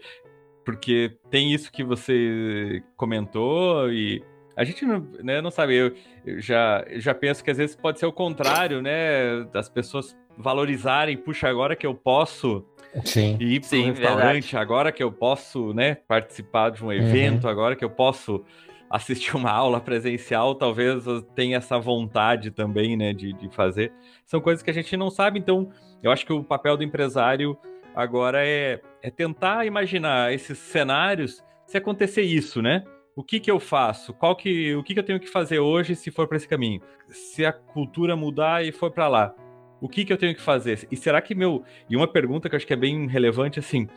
Porque 0.63 1.17
tem 1.30 1.54
isso 1.54 1.71
que 1.71 1.84
você 1.84 2.84
comentou 2.95 3.91
e 3.91 4.24
a 4.56 4.63
gente 4.63 4.86
não, 4.86 5.00
né, 5.22 5.41
não 5.41 5.52
sabe, 5.52 5.76
eu, 5.76 5.94
eu 6.26 6.39
já, 6.39 6.86
já 6.96 7.13
penso 7.13 7.44
que 7.44 7.52
às 7.52 7.58
vezes 7.58 7.76
pode 7.76 8.00
ser 8.00 8.06
o 8.06 8.13
contrário, 8.13 8.82
né? 8.82 9.44
Das 9.52 9.68
pessoas 9.68 10.15
valorizarem, 10.38 11.18
puxa, 11.18 11.48
agora 11.48 11.76
que 11.76 11.86
eu 11.86 11.94
posso 11.94 12.65
Sim. 13.04 13.38
ir 13.39 13.62
para 13.62 13.78
um 13.78 13.86
restaurante, 13.86 14.44
verdade. 14.44 14.58
agora 14.58 14.91
que 14.91 15.04
eu 15.04 15.12
posso 15.12 15.74
né, 15.74 15.96
participar 15.96 16.72
de 16.72 16.84
um 16.84 16.91
evento, 16.91 17.46
uhum. 17.46 17.50
agora 17.50 17.76
que 17.76 17.84
eu 17.84 17.89
posso 17.89 18.44
assistir 18.89 19.36
uma 19.36 19.52
aula 19.52 19.82
presencial, 19.82 20.56
talvez 20.56 21.06
eu 21.06 21.22
tenha 21.22 21.58
essa 21.58 21.78
vontade 21.78 22.52
também 22.52 22.96
né, 22.96 23.13
de, 23.13 23.34
de 23.34 23.50
fazer. 23.50 23.91
São 24.26 24.39
coisas 24.39 24.63
que 24.63 24.70
a 24.70 24.74
gente 24.74 24.96
não 24.96 25.10
sabe, 25.10 25.39
então 25.39 25.70
eu 26.04 26.12
acho 26.12 26.26
que 26.26 26.34
o 26.34 26.44
papel 26.44 26.78
do 26.78 26.84
empresário 26.84 27.58
agora 27.96 28.46
é, 28.46 28.80
é 29.02 29.10
tentar 29.10 29.65
imaginar 29.65 30.34
esses 30.34 30.58
cenários 30.58 31.44
se 31.65 31.78
acontecer 31.78 32.22
isso, 32.22 32.62
né? 32.62 32.84
O 33.15 33.23
que 33.23 33.39
que 33.39 33.49
eu 33.49 33.60
faço? 33.60 34.13
Qual 34.13 34.36
que, 34.36 34.75
o 34.75 34.84
que 34.84 34.93
que 34.93 34.99
eu 34.99 35.06
tenho 35.06 35.19
que 35.19 35.30
fazer 35.30 35.60
hoje 35.60 35.95
se 35.95 36.12
for 36.12 36.28
para 36.28 36.38
esse 36.38 36.47
caminho? 36.47 36.82
Se 37.10 37.45
a 37.45 37.54
cultura 37.54 38.15
mudar 38.15 38.65
e 38.65 38.71
for 38.71 38.91
para 38.91 39.08
lá, 39.08 39.34
o 39.80 39.88
que 39.88 40.04
que 40.04 40.12
eu 40.12 40.17
tenho 40.17 40.36
que 40.36 40.41
fazer? 40.41 40.88
E 40.91 40.97
será 40.97 41.21
que 41.21 41.34
meu 41.34 41.63
e 41.89 41.95
uma 41.95 42.08
pergunta 42.08 42.49
que 42.49 42.56
eu 42.56 42.58
acho 42.58 42.67
que 42.67 42.73
é 42.73 42.78
bem 42.78 43.08
relevante 43.08 43.60
assim, 43.60 43.88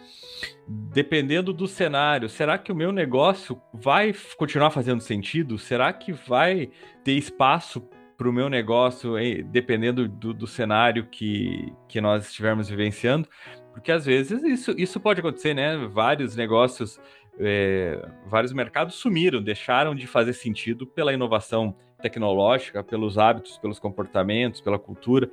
dependendo 0.69 1.53
do 1.53 1.67
cenário, 1.67 2.29
será 2.29 2.59
que 2.59 2.71
o 2.71 2.77
meu 2.77 2.93
negócio 2.93 3.61
vai 3.73 4.15
continuar 4.37 4.71
fazendo 4.71 5.01
sentido? 5.01 5.59
Será 5.59 5.93
que 5.93 6.13
vai 6.13 6.71
ter 7.03 7.13
espaço 7.13 7.89
para 8.19 8.29
o 8.29 8.33
meu 8.33 8.49
negócio, 8.49 9.15
dependendo 9.45 10.09
do, 10.09 10.35
do, 10.35 10.47
cenário 10.47 11.07
que, 11.07 11.73
que 11.89 12.01
nós 12.01 12.27
estivermos 12.27 12.69
vivenciando. 12.69 13.29
Porque 13.73 13.93
às 13.93 14.05
vezes 14.05 14.43
isso, 14.43 14.75
isso 14.77 14.99
pode 14.99 15.21
acontecer, 15.21 15.55
né? 15.55 15.77
Vários 15.87 16.35
negócios, 16.35 17.01
é, 17.41 18.01
vários 18.27 18.53
mercados 18.53 18.97
sumiram, 18.97 19.43
deixaram 19.43 19.95
de 19.95 20.07
fazer 20.07 20.33
sentido 20.33 20.87
pela 20.87 21.13
inovação 21.13 21.75
tecnológica, 22.01 22.83
pelos 22.83 23.19
hábitos, 23.19 23.59
pelos 23.59 23.79
comportamentos, 23.79 24.61
pela 24.61 24.79
cultura, 24.79 25.31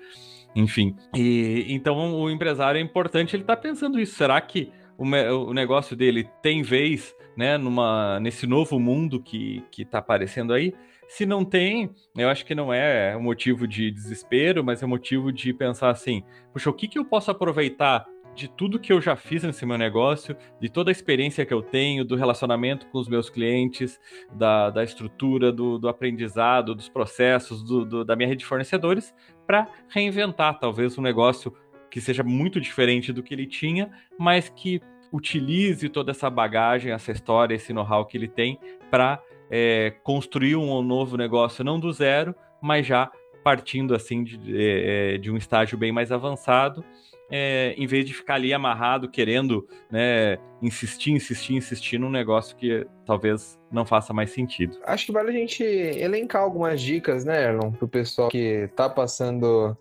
enfim. 0.56 0.96
E 1.16 1.66
então 1.70 2.20
o 2.20 2.30
empresário 2.30 2.80
é 2.80 2.82
importante 2.82 3.36
ele 3.36 3.44
estar 3.44 3.56
tá 3.56 3.62
pensando 3.62 4.00
isso. 4.00 4.16
Será 4.16 4.40
que 4.42 4.72
o, 4.98 5.04
o, 5.04 5.54
negócio 5.54 5.96
dele 5.96 6.28
tem 6.42 6.64
vez, 6.64 7.16
né, 7.38 7.58
numa, 7.58 8.20
nesse 8.20 8.48
novo 8.48 8.80
mundo 8.80 9.22
que 9.22 9.64
está 9.78 10.00
aparecendo 10.00 10.54
aí? 10.54 10.74
Se 11.08 11.26
não 11.26 11.46
tem, 11.46 11.92
eu 12.18 12.30
acho 12.30 12.46
que 12.46 12.56
não 12.56 12.74
é 12.74 13.16
um 13.16 13.22
motivo 13.22 13.68
de 13.68 13.92
desespero, 13.92 14.64
mas 14.64 14.82
é 14.82 14.86
motivo 14.86 15.32
de 15.32 15.54
pensar 15.54 15.90
assim: 15.92 16.24
puxa, 16.52 16.70
o 16.70 16.74
que, 16.74 16.88
que 16.88 16.98
eu 16.98 17.06
posso 17.06 17.30
aproveitar 17.30 18.06
de 18.36 18.50
tudo 18.50 18.80
que 18.80 18.92
eu 18.92 19.00
já 19.00 19.16
fiz 19.16 19.44
nesse 19.44 19.66
meu 19.66 19.78
negócio, 19.78 20.36
de 20.60 20.70
toda 20.70 20.92
a 20.92 20.94
experiência 20.94 21.46
que 21.46 21.54
eu 21.54 21.62
tenho, 21.62 22.04
do 22.04 22.16
relacionamento 22.16 22.86
com 22.88 23.00
os 23.00 23.08
meus 23.08 23.30
clientes, 23.30 24.00
da, 24.34 24.70
da 24.70 24.84
estrutura, 24.84 25.52
do, 25.52 25.80
do 25.80 25.88
aprendizado, 25.88 26.76
dos 26.76 26.90
processos, 26.90 27.64
do, 27.64 27.86
do, 27.86 28.06
da 28.06 28.16
minha 28.16 28.28
rede 28.28 28.40
de 28.40 28.46
fornecedores, 28.46 29.16
para 29.48 29.68
reinventar 29.90 30.60
talvez 30.60 30.98
um 30.98 31.02
negócio 31.02 31.54
que 31.90 32.02
seja 32.02 32.24
muito 32.24 32.60
diferente 32.60 33.14
do 33.14 33.24
que 33.24 33.34
ele 33.34 33.48
tinha, 33.48 33.90
mas 34.20 34.50
que 34.50 34.82
utilize 35.14 35.88
toda 35.88 36.12
essa 36.12 36.30
bagagem, 36.30 36.92
essa 36.92 37.12
história, 37.12 37.56
esse 37.56 37.72
know-how 37.72 38.06
que 38.06 38.18
ele 38.18 38.28
tem 38.28 38.60
para 38.92 39.24
é, 39.50 39.92
construir 40.04 40.58
um 40.58 40.82
novo 40.82 41.16
negócio, 41.16 41.64
não 41.64 41.80
do 41.80 41.92
zero, 41.94 42.36
mas 42.62 42.86
já 42.86 43.10
partindo 43.46 43.96
assim 43.96 44.24
de, 44.24 44.40
é, 44.58 45.18
de 45.20 45.32
um 45.32 45.38
estágio 45.38 45.78
bem 45.78 45.92
mais 45.92 46.12
avançado 46.12 46.84
é, 47.30 47.74
em 47.78 47.88
vez 47.88 48.06
de 48.06 48.14
ficar 48.14 48.36
ali 48.36 48.54
amarrado, 48.54 49.10
querendo 49.10 49.68
né, 49.90 50.38
insistir, 50.62 51.12
insistir, 51.12 51.56
insistir 51.56 51.98
num 51.98 52.10
negócio 52.10 52.56
que 52.56 52.86
talvez 53.06 53.60
não 53.72 53.86
faça 53.86 54.14
mais 54.14 54.32
sentido. 54.32 54.78
Acho 54.86 55.08
que 55.08 55.12
vale 55.12 55.30
a 55.30 55.34
gente 55.34 55.64
elencar 55.64 56.42
algumas 56.42 56.82
dicas, 56.82 57.26
né, 57.26 57.46
Erlon, 57.46 57.72
para 57.72 57.86
o 57.86 57.90
pessoal 57.90 58.30
que 58.30 58.68
está 58.70 58.90
passando 58.90 59.76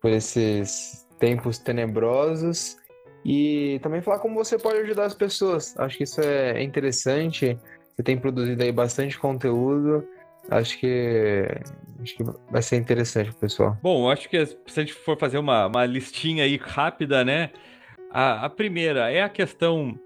por 0.00 0.10
esses 0.10 1.06
tempos 1.18 1.58
tenebrosos 1.58 2.76
e 3.24 3.78
também 3.82 4.00
falar 4.00 4.18
como 4.18 4.34
você 4.34 4.58
pode 4.58 4.78
ajudar 4.78 5.04
as 5.04 5.14
pessoas. 5.14 5.76
Acho 5.78 5.98
que 5.98 6.04
isso 6.04 6.20
é 6.20 6.62
interessante. 6.62 7.58
Você 7.94 8.02
tem 8.02 8.16
produzido 8.16 8.62
aí 8.62 8.70
bastante 8.70 9.18
conteúdo 9.18 10.06
Acho 10.50 10.78
que 10.78 11.46
acho 12.00 12.16
que 12.16 12.24
vai 12.50 12.62
ser 12.62 12.76
interessante 12.76 13.30
pro 13.30 13.40
pessoal. 13.40 13.76
Bom, 13.82 14.10
acho 14.10 14.28
que 14.28 14.44
se 14.46 14.56
a 14.68 14.80
gente 14.80 14.92
for 14.92 15.18
fazer 15.18 15.38
uma, 15.38 15.66
uma 15.66 15.84
listinha 15.84 16.44
aí 16.44 16.56
rápida, 16.56 17.24
né? 17.24 17.50
A, 18.10 18.46
a 18.46 18.50
primeira 18.50 19.10
é 19.10 19.22
a 19.22 19.28
questão 19.28 19.98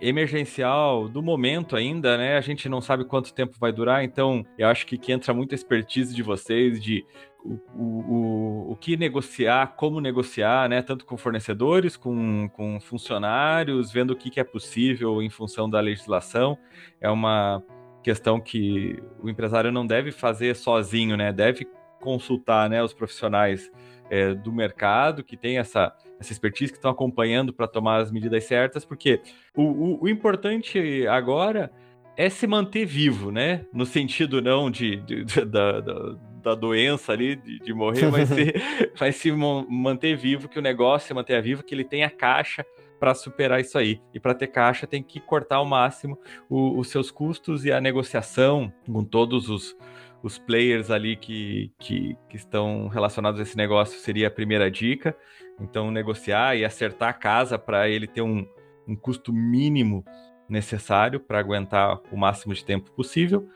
emergencial 0.00 1.08
do 1.08 1.22
momento 1.22 1.76
ainda, 1.76 2.18
né? 2.18 2.36
A 2.36 2.40
gente 2.40 2.68
não 2.68 2.80
sabe 2.80 3.04
quanto 3.04 3.32
tempo 3.32 3.56
vai 3.60 3.72
durar, 3.72 4.02
então 4.02 4.44
eu 4.58 4.66
acho 4.68 4.84
que, 4.84 4.98
que 4.98 5.12
entra 5.12 5.32
muita 5.32 5.54
expertise 5.54 6.14
de 6.14 6.22
vocês 6.22 6.82
de 6.82 7.04
o, 7.44 7.58
o, 7.76 8.72
o 8.72 8.76
que 8.76 8.96
negociar, 8.96 9.74
como 9.76 10.00
negociar, 10.00 10.68
né? 10.68 10.82
Tanto 10.82 11.04
com 11.04 11.16
fornecedores, 11.16 11.96
com, 11.96 12.48
com 12.52 12.80
funcionários, 12.80 13.92
vendo 13.92 14.12
o 14.12 14.16
que, 14.16 14.30
que 14.30 14.40
é 14.40 14.44
possível 14.44 15.22
em 15.22 15.30
função 15.30 15.68
da 15.68 15.80
legislação. 15.80 16.58
É 17.00 17.10
uma 17.10 17.62
questão 18.02 18.40
que 18.40 19.02
o 19.20 19.28
empresário 19.28 19.70
não 19.70 19.86
deve 19.86 20.12
fazer 20.12 20.56
sozinho, 20.56 21.16
né? 21.16 21.32
Deve 21.32 21.66
consultar 22.00 22.68
né, 22.68 22.82
os 22.82 22.92
profissionais 22.92 23.70
é, 24.10 24.34
do 24.34 24.52
mercado 24.52 25.24
que 25.24 25.36
tem 25.36 25.58
essa, 25.58 25.94
essa 26.20 26.32
expertise, 26.32 26.72
que 26.72 26.78
estão 26.78 26.90
acompanhando 26.90 27.52
para 27.52 27.66
tomar 27.66 28.02
as 28.02 28.10
medidas 28.10 28.44
certas, 28.44 28.84
porque 28.84 29.20
o, 29.56 29.62
o, 29.62 30.02
o, 30.02 30.08
importante 30.08 31.06
agora 31.06 31.72
é 32.16 32.28
se 32.28 32.46
manter 32.46 32.84
vivo, 32.84 33.30
né? 33.30 33.64
No 33.72 33.86
sentido 33.86 34.42
não 34.42 34.70
de, 34.70 34.96
de, 34.96 35.24
de 35.24 35.44
da, 35.46 35.80
da, 35.80 36.16
da, 36.42 36.54
doença 36.54 37.12
ali, 37.12 37.36
de, 37.36 37.60
de 37.60 37.72
morrer, 37.72 38.10
mas 38.10 38.28
se, 38.28 38.52
mas 39.00 39.16
se 39.16 39.32
manter 39.32 40.16
vivo, 40.16 40.48
que 40.48 40.58
o 40.58 40.62
negócio 40.62 41.08
se 41.08 41.14
mantenha 41.14 41.40
vivo, 41.40 41.62
que 41.62 41.74
ele 41.74 41.84
tenha 41.84 42.10
caixa 42.10 42.66
para 43.02 43.16
superar 43.16 43.60
isso 43.60 43.76
aí. 43.76 44.00
E 44.14 44.20
para 44.20 44.32
ter 44.32 44.46
caixa 44.46 44.86
tem 44.86 45.02
que 45.02 45.18
cortar 45.18 45.56
ao 45.56 45.66
máximo 45.66 46.16
o, 46.48 46.78
os 46.78 46.86
seus 46.86 47.10
custos 47.10 47.64
e 47.64 47.72
a 47.72 47.80
negociação 47.80 48.72
com 48.86 49.02
todos 49.02 49.48
os, 49.48 49.76
os 50.22 50.38
players 50.38 50.88
ali 50.88 51.16
que, 51.16 51.72
que, 51.80 52.16
que, 52.28 52.36
estão 52.36 52.86
relacionados 52.86 53.40
a 53.40 53.42
esse 53.42 53.56
negócio 53.56 53.98
seria 53.98 54.28
a 54.28 54.30
primeira 54.30 54.70
dica. 54.70 55.16
Então, 55.58 55.90
negociar 55.90 56.54
e 56.54 56.64
acertar 56.64 57.08
a 57.08 57.12
casa 57.12 57.58
para 57.58 57.88
ele 57.88 58.06
ter 58.06 58.22
um, 58.22 58.46
um 58.86 58.94
custo 58.94 59.32
mínimo 59.32 60.04
necessário 60.48 61.18
para 61.18 61.40
aguentar 61.40 61.98
o 62.12 62.16
máximo 62.16 62.54
de 62.54 62.64
tempo 62.64 62.92
possível. 62.92 63.48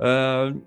Uh, 0.00 0.58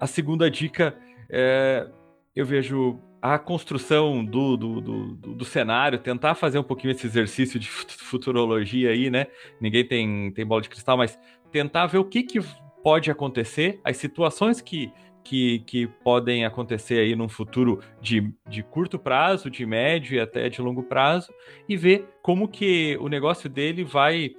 a 0.00 0.06
segunda 0.06 0.50
dica 0.50 0.96
é, 1.28 1.86
eu 2.34 2.46
vejo 2.46 2.98
a 3.24 3.38
construção 3.38 4.22
do, 4.22 4.54
do, 4.54 4.80
do, 4.82 5.14
do, 5.14 5.44
cenário, 5.46 5.98
tentar 5.98 6.34
fazer 6.34 6.58
um 6.58 6.62
pouquinho 6.62 6.90
esse 6.90 7.06
exercício 7.06 7.58
de 7.58 7.70
futurologia 7.70 8.90
aí, 8.90 9.08
né? 9.08 9.28
Ninguém 9.58 9.82
tem, 9.82 10.30
tem 10.32 10.44
bola 10.44 10.60
de 10.60 10.68
cristal, 10.68 10.98
mas 10.98 11.18
tentar 11.50 11.86
ver 11.86 11.96
o 11.96 12.04
que, 12.04 12.22
que 12.22 12.38
pode 12.82 13.10
acontecer, 13.10 13.80
as 13.82 13.96
situações 13.96 14.60
que, 14.60 14.92
que, 15.24 15.60
que 15.60 15.86
podem 15.86 16.44
acontecer 16.44 16.98
aí 16.98 17.16
num 17.16 17.30
futuro 17.30 17.80
de, 17.98 18.30
de 18.46 18.62
curto 18.62 18.98
prazo, 18.98 19.50
de 19.50 19.64
médio 19.64 20.16
e 20.16 20.20
até 20.20 20.50
de 20.50 20.60
longo 20.60 20.82
prazo, 20.82 21.32
e 21.66 21.78
ver 21.78 22.06
como 22.20 22.46
que 22.46 22.98
o 23.00 23.08
negócio 23.08 23.48
dele 23.48 23.84
vai 23.84 24.32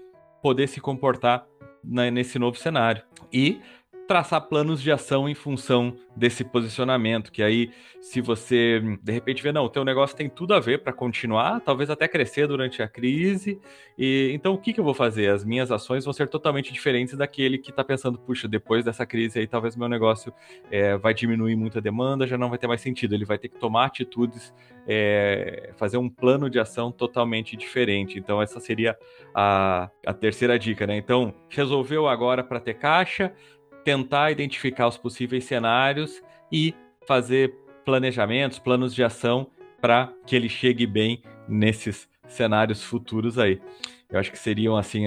poder 0.44 0.68
se 0.68 0.80
comportar 0.80 1.44
na, 1.84 2.12
nesse 2.12 2.38
novo 2.38 2.56
cenário. 2.56 3.02
E 3.34 3.60
traçar 4.08 4.42
planos 4.42 4.82
de 4.82 4.92
ação 4.92 5.28
em 5.28 5.36
função 5.36 5.96
desse 6.16 6.44
posicionamento, 6.44 7.32
que 7.32 7.44
aí 7.44 7.72
se 8.00 8.22
você 8.22 8.80
de 9.02 9.12
repente 9.12 9.42
vê 9.42 9.52
não, 9.52 9.66
o 9.66 9.70
teu 9.70 9.84
negócio 9.84 10.16
tem 10.16 10.30
tudo 10.30 10.54
a 10.54 10.60
ver 10.60 10.84
para 10.84 10.94
continuar, 10.94 11.60
talvez 11.60 11.90
até 11.90 12.08
crescer 12.08 12.48
durante 12.48 12.82
a 12.82 12.88
crise, 12.88 13.60
e 13.98 14.32
então 14.34 14.54
o 14.54 14.58
que, 14.58 14.72
que 14.74 14.80
eu 14.80 14.84
vou 14.84 14.94
fazer? 14.94 15.30
As 15.30 15.44
minhas 15.44 15.72
ações 15.72 16.06
vão 16.06 16.14
ser 16.14 16.28
totalmente 16.28 16.72
diferentes 16.72 17.18
daquele 17.18 17.58
que 17.58 17.72
está 17.72 17.84
pensando, 17.84 18.20
puxa, 18.20 18.48
depois 18.48 18.86
dessa 18.86 19.06
crise 19.06 19.40
aí 19.40 19.48
talvez 19.48 19.76
meu 19.76 19.90
negócio 19.90 20.32
é, 20.70 20.96
vai 20.98 21.14
diminuir 21.14 21.56
muita 21.56 21.82
demanda, 21.82 22.28
já 22.28 22.38
não 22.38 22.50
vai 22.50 22.58
ter 22.60 22.68
mais 22.68 22.82
sentido, 22.82 23.16
ele 23.16 23.26
vai 23.26 23.38
ter 23.38 23.50
que 23.50 23.60
tomar 23.60 23.86
atitudes, 23.86 24.54
é, 24.88 25.72
fazer 25.78 25.98
um 25.98 26.10
plano 26.10 26.50
de 26.50 26.60
ação 26.60 26.92
totalmente 26.92 27.58
diferente. 27.58 28.20
Então 28.20 28.42
essa 28.42 28.60
seria 28.60 28.96
a, 29.34 29.90
a 30.06 30.14
terceira 30.14 30.60
dica, 30.60 30.86
né? 30.86 30.96
Então 30.96 31.34
resolveu 31.50 32.08
agora 32.08 32.44
para 32.44 32.60
ter 32.60 32.76
caixa, 32.76 33.34
tentar 33.86 34.32
identificar 34.32 34.88
os 34.88 34.98
possíveis 34.98 35.46
cenários 35.46 36.22
e 36.52 36.74
fazer 37.08 37.54
planejamentos, 37.86 38.58
planos 38.58 38.94
de 38.94 39.04
ação 39.04 39.48
para 39.80 40.12
que 40.26 40.36
ele 40.36 40.50
chegue 40.50 40.88
bem 40.88 41.22
nesses 41.48 42.10
cenários 42.28 42.84
futuros 42.84 43.38
aí. 43.38 43.62
Eu 44.10 44.20
acho 44.20 44.32
que 44.32 44.40
seriam 44.40 44.76
assim 44.76 45.04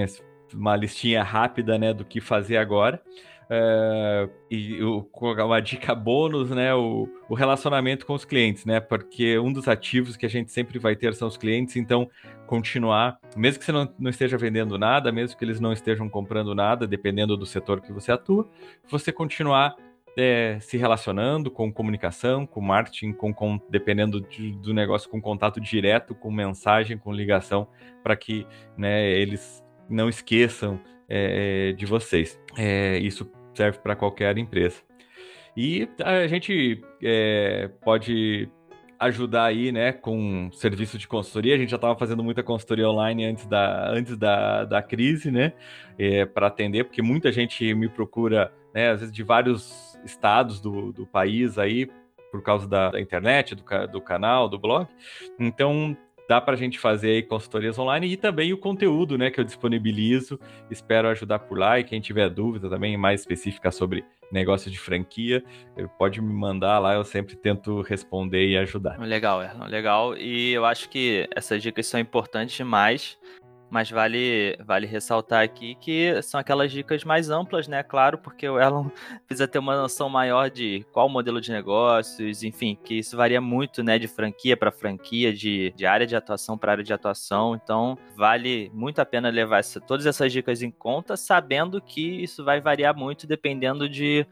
uma 0.53 0.75
listinha 0.77 1.21
rápida, 1.21 1.77
né, 1.77 1.93
do 1.93 2.05
que 2.05 2.21
fazer 2.21 2.55
agora. 2.55 3.03
Uh, 3.49 4.29
e 4.51 4.79
o, 4.83 5.09
uma 5.43 5.59
dica 5.59 5.95
bônus, 5.95 6.51
né? 6.51 6.71
O, 6.75 7.09
o, 7.27 7.33
relacionamento 7.33 8.05
com 8.05 8.13
os 8.13 8.23
clientes, 8.23 8.63
né? 8.63 8.79
Porque 8.79 9.39
um 9.39 9.51
dos 9.51 9.67
ativos 9.67 10.15
que 10.15 10.25
a 10.25 10.29
gente 10.29 10.51
sempre 10.51 10.77
vai 10.77 10.95
ter 10.95 11.15
são 11.15 11.27
os 11.27 11.35
clientes, 11.35 11.75
então 11.75 12.07
continuar, 12.45 13.17
mesmo 13.35 13.57
que 13.57 13.65
você 13.65 13.71
não, 13.71 13.91
não 13.97 14.11
esteja 14.11 14.37
vendendo 14.37 14.77
nada, 14.77 15.11
mesmo 15.11 15.35
que 15.35 15.43
eles 15.43 15.59
não 15.59 15.73
estejam 15.73 16.07
comprando 16.07 16.53
nada, 16.53 16.85
dependendo 16.85 17.35
do 17.35 17.45
setor 17.45 17.81
que 17.81 17.91
você 17.91 18.11
atua, 18.11 18.47
você 18.87 19.11
continuar 19.11 19.75
é, 20.15 20.59
se 20.59 20.77
relacionando 20.77 21.49
com 21.49 21.73
comunicação, 21.73 22.45
com 22.45 22.61
marketing, 22.61 23.13
com, 23.13 23.33
com 23.33 23.59
dependendo 23.67 24.21
de, 24.21 24.51
do 24.57 24.75
negócio, 24.75 25.09
com 25.09 25.19
contato 25.19 25.59
direto, 25.59 26.13
com 26.13 26.29
mensagem, 26.29 26.99
com 26.99 27.11
ligação, 27.11 27.67
para 28.03 28.15
que 28.15 28.45
né, 28.77 29.09
eles 29.09 29.63
não 29.89 30.07
esqueçam 30.07 30.79
é, 31.07 31.73
de 31.73 31.87
vocês. 31.87 32.39
É, 32.55 32.99
isso 32.99 33.25
serve 33.59 33.79
para 33.79 33.93
qualquer 33.93 34.37
empresa. 34.37 34.77
E 35.57 35.89
a 36.01 36.27
gente 36.27 36.81
é, 37.03 37.69
pode 37.83 38.49
ajudar 38.97 39.45
aí, 39.45 39.69
né, 39.69 39.91
com 39.91 40.49
serviço 40.53 40.97
de 40.97 41.05
consultoria. 41.05 41.55
A 41.55 41.57
gente 41.57 41.69
já 41.69 41.75
estava 41.75 41.97
fazendo 41.97 42.23
muita 42.23 42.41
consultoria 42.41 42.89
online 42.89 43.25
antes 43.25 43.45
da, 43.45 43.89
antes 43.89 44.15
da, 44.15 44.63
da 44.63 44.81
crise, 44.81 45.29
né, 45.29 45.51
é, 45.97 46.25
para 46.25 46.47
atender, 46.47 46.85
porque 46.85 47.01
muita 47.01 47.33
gente 47.33 47.73
me 47.73 47.89
procura, 47.89 48.49
né, 48.73 48.91
às 48.91 49.01
vezes 49.01 49.13
de 49.13 49.23
vários 49.23 49.97
estados 50.05 50.61
do, 50.61 50.93
do 50.93 51.05
país 51.05 51.57
aí, 51.57 51.89
por 52.31 52.41
causa 52.41 52.65
da, 52.65 52.91
da 52.91 53.01
internet, 53.01 53.55
do, 53.55 53.63
do 53.91 53.99
canal, 54.01 54.47
do 54.47 54.57
blog. 54.57 54.87
Então, 55.37 55.97
dá 56.29 56.39
para 56.39 56.53
a 56.53 56.57
gente 56.57 56.77
fazer 56.77 57.09
aí 57.09 57.23
consultorias 57.23 57.79
online 57.79 58.05
e 58.05 58.15
também 58.15 58.53
o 58.53 58.57
conteúdo, 58.57 59.17
né, 59.17 59.31
que 59.31 59.39
eu 59.39 59.43
disponibilizo. 59.43 60.39
Espero 60.69 61.07
ajudar 61.07 61.39
por 61.39 61.57
lá 61.57 61.79
e 61.79 61.83
quem 61.83 61.99
tiver 61.99 62.29
dúvida 62.29 62.69
também 62.69 62.95
mais 62.95 63.21
específica 63.21 63.71
sobre 63.71 64.05
negócio 64.31 64.69
de 64.69 64.77
franquia, 64.77 65.43
pode 65.97 66.21
me 66.21 66.31
mandar 66.31 66.77
lá, 66.77 66.93
eu 66.93 67.03
sempre 67.03 67.35
tento 67.35 67.81
responder 67.81 68.47
e 68.47 68.55
ajudar. 68.59 68.99
Legal, 68.99 69.41
Erlon, 69.41 69.65
legal. 69.65 70.15
E 70.15 70.51
eu 70.51 70.65
acho 70.65 70.87
que 70.87 71.27
essas 71.35 71.63
dicas 71.63 71.87
são 71.87 71.99
importantes 71.99 72.55
demais 72.55 73.17
mas 73.69 73.89
vale, 73.89 74.57
vale 74.65 74.87
ressaltar 74.87 75.43
aqui 75.43 75.75
que 75.75 76.21
são 76.21 76.39
aquelas 76.39 76.71
dicas 76.71 77.03
mais 77.03 77.29
amplas, 77.29 77.67
né? 77.67 77.83
Claro, 77.83 78.17
porque 78.17 78.47
o 78.47 78.59
Elon 78.59 78.89
precisa 79.27 79.47
ter 79.47 79.59
uma 79.59 79.75
noção 79.75 80.09
maior 80.09 80.49
de 80.49 80.85
qual 80.91 81.07
modelo 81.07 81.39
de 81.39 81.51
negócios, 81.51 82.43
enfim, 82.43 82.77
que 82.83 82.95
isso 82.95 83.15
varia 83.15 83.39
muito, 83.39 83.83
né? 83.83 83.99
De 83.99 84.07
franquia 84.07 84.57
para 84.57 84.71
franquia, 84.71 85.33
de, 85.33 85.71
de 85.75 85.85
área 85.85 86.07
de 86.07 86.15
atuação 86.15 86.57
para 86.57 86.73
área 86.73 86.83
de 86.83 86.93
atuação. 86.93 87.55
Então, 87.55 87.97
vale 88.15 88.71
muito 88.73 88.99
a 88.99 89.05
pena 89.05 89.29
levar 89.29 89.59
essa, 89.59 89.79
todas 89.79 90.05
essas 90.05 90.31
dicas 90.31 90.61
em 90.61 90.71
conta, 90.71 91.15
sabendo 91.15 91.81
que 91.81 92.23
isso 92.23 92.43
vai 92.43 92.59
variar 92.59 92.95
muito 92.95 93.27
dependendo 93.27 93.87
de 93.87 94.25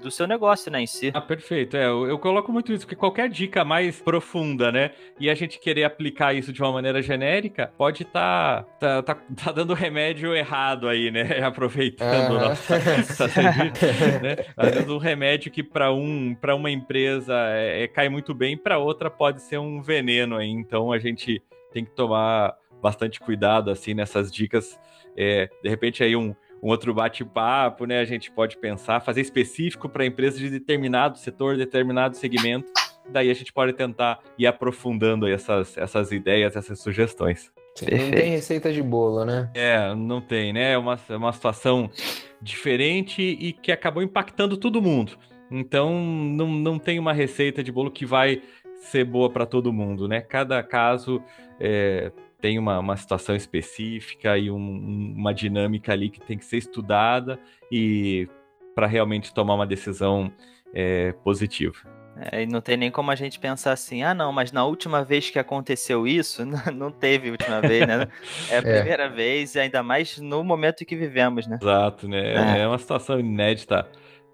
do 0.00 0.10
seu 0.10 0.26
negócio, 0.26 0.70
né, 0.70 0.80
em 0.80 0.86
si. 0.86 1.10
Ah, 1.14 1.20
perfeito. 1.20 1.76
É, 1.76 1.86
eu, 1.86 2.06
eu, 2.06 2.18
coloco 2.18 2.52
muito 2.52 2.72
isso, 2.72 2.84
porque 2.84 2.96
qualquer 2.96 3.28
dica 3.28 3.64
mais 3.64 4.00
profunda, 4.00 4.72
né, 4.72 4.92
e 5.18 5.30
a 5.30 5.34
gente 5.34 5.58
querer 5.58 5.84
aplicar 5.84 6.34
isso 6.34 6.52
de 6.52 6.60
uma 6.62 6.72
maneira 6.72 7.02
genérica, 7.02 7.72
pode 7.76 8.02
estar 8.02 8.64
tá, 8.78 9.02
tá, 9.02 9.14
tá, 9.14 9.22
tá, 9.44 9.52
dando 9.52 9.74
remédio 9.74 10.34
errado 10.34 10.88
aí, 10.88 11.10
né, 11.10 11.40
aproveitando 11.44 12.34
uhum. 12.34 12.40
nossa, 12.40 12.78
né? 14.22 14.36
Às 14.56 14.74
vezes 14.74 14.88
um 14.88 14.98
remédio 14.98 15.50
que 15.50 15.62
para 15.62 15.92
um, 15.92 16.34
para 16.34 16.54
uma 16.54 16.70
empresa 16.70 17.34
é, 17.50 17.84
é, 17.84 17.88
cai 17.88 18.08
muito 18.08 18.34
bem, 18.34 18.56
para 18.56 18.78
outra 18.78 19.10
pode 19.10 19.42
ser 19.42 19.58
um 19.58 19.82
veneno 19.82 20.36
aí, 20.36 20.48
então 20.48 20.92
a 20.92 20.98
gente 20.98 21.42
tem 21.72 21.84
que 21.84 21.90
tomar 21.92 22.56
bastante 22.82 23.20
cuidado, 23.20 23.70
assim, 23.70 23.94
nessas 23.94 24.32
dicas. 24.32 24.78
É, 25.16 25.48
de 25.62 25.68
repente 25.68 26.02
aí 26.02 26.16
um 26.16 26.34
um 26.62 26.68
outro 26.68 26.92
bate-papo, 26.92 27.86
né? 27.86 28.00
A 28.00 28.04
gente 28.04 28.30
pode 28.30 28.56
pensar, 28.56 29.00
fazer 29.00 29.20
específico 29.20 29.88
para 29.88 30.04
empresas 30.04 30.38
de 30.38 30.50
determinado 30.50 31.18
setor, 31.18 31.56
determinado 31.56 32.16
segmento. 32.16 32.70
Daí 33.08 33.30
a 33.30 33.34
gente 33.34 33.52
pode 33.52 33.72
tentar 33.72 34.20
ir 34.38 34.46
aprofundando 34.46 35.26
essas, 35.26 35.76
essas 35.76 36.12
ideias, 36.12 36.54
essas 36.54 36.80
sugestões. 36.80 37.50
Não 37.82 38.10
tem 38.10 38.30
receita 38.30 38.72
de 38.72 38.82
bolo, 38.82 39.24
né? 39.24 39.50
É, 39.54 39.94
não 39.94 40.20
tem, 40.20 40.52
né? 40.52 40.72
É 40.72 40.78
uma, 40.78 40.98
é 41.08 41.16
uma 41.16 41.32
situação 41.32 41.90
diferente 42.40 43.22
e 43.22 43.52
que 43.52 43.72
acabou 43.72 44.02
impactando 44.02 44.56
todo 44.56 44.82
mundo. 44.82 45.16
Então, 45.50 46.00
não, 46.00 46.48
não 46.48 46.78
tem 46.78 46.98
uma 46.98 47.12
receita 47.12 47.62
de 47.62 47.72
bolo 47.72 47.90
que 47.90 48.06
vai 48.06 48.42
ser 48.80 49.04
boa 49.04 49.30
para 49.30 49.46
todo 49.46 49.72
mundo, 49.72 50.06
né? 50.06 50.20
Cada 50.20 50.62
caso 50.62 51.22
é, 51.58 52.12
tem 52.40 52.58
uma, 52.58 52.78
uma 52.78 52.96
situação 52.96 53.36
específica 53.36 54.36
e 54.38 54.50
um, 54.50 55.14
uma 55.16 55.32
dinâmica 55.32 55.92
ali 55.92 56.10
que 56.10 56.20
tem 56.20 56.38
que 56.38 56.44
ser 56.44 56.58
estudada 56.58 57.38
e 57.70 58.28
para 58.74 58.86
realmente 58.86 59.34
tomar 59.34 59.54
uma 59.54 59.66
decisão 59.66 60.32
é, 60.72 61.12
positiva. 61.24 61.76
É, 62.32 62.42
e 62.42 62.46
não 62.46 62.60
tem 62.60 62.76
nem 62.76 62.90
como 62.90 63.10
a 63.10 63.14
gente 63.14 63.38
pensar 63.38 63.72
assim, 63.72 64.02
ah 64.02 64.12
não, 64.12 64.32
mas 64.32 64.52
na 64.52 64.64
última 64.64 65.02
vez 65.02 65.30
que 65.30 65.38
aconteceu 65.38 66.06
isso, 66.06 66.44
não 66.74 66.90
teve 66.90 67.30
última 67.30 67.60
vez, 67.60 67.86
né? 67.86 68.08
É 68.50 68.56
a 68.56 68.58
é. 68.60 68.62
primeira 68.62 69.08
vez, 69.08 69.54
e 69.54 69.60
ainda 69.60 69.82
mais 69.82 70.18
no 70.18 70.42
momento 70.42 70.82
em 70.82 70.86
que 70.86 70.96
vivemos, 70.96 71.46
né? 71.46 71.58
Exato, 71.60 72.08
né? 72.08 72.58
É, 72.58 72.60
é 72.60 72.66
uma 72.66 72.78
situação 72.78 73.18
inédita 73.18 73.86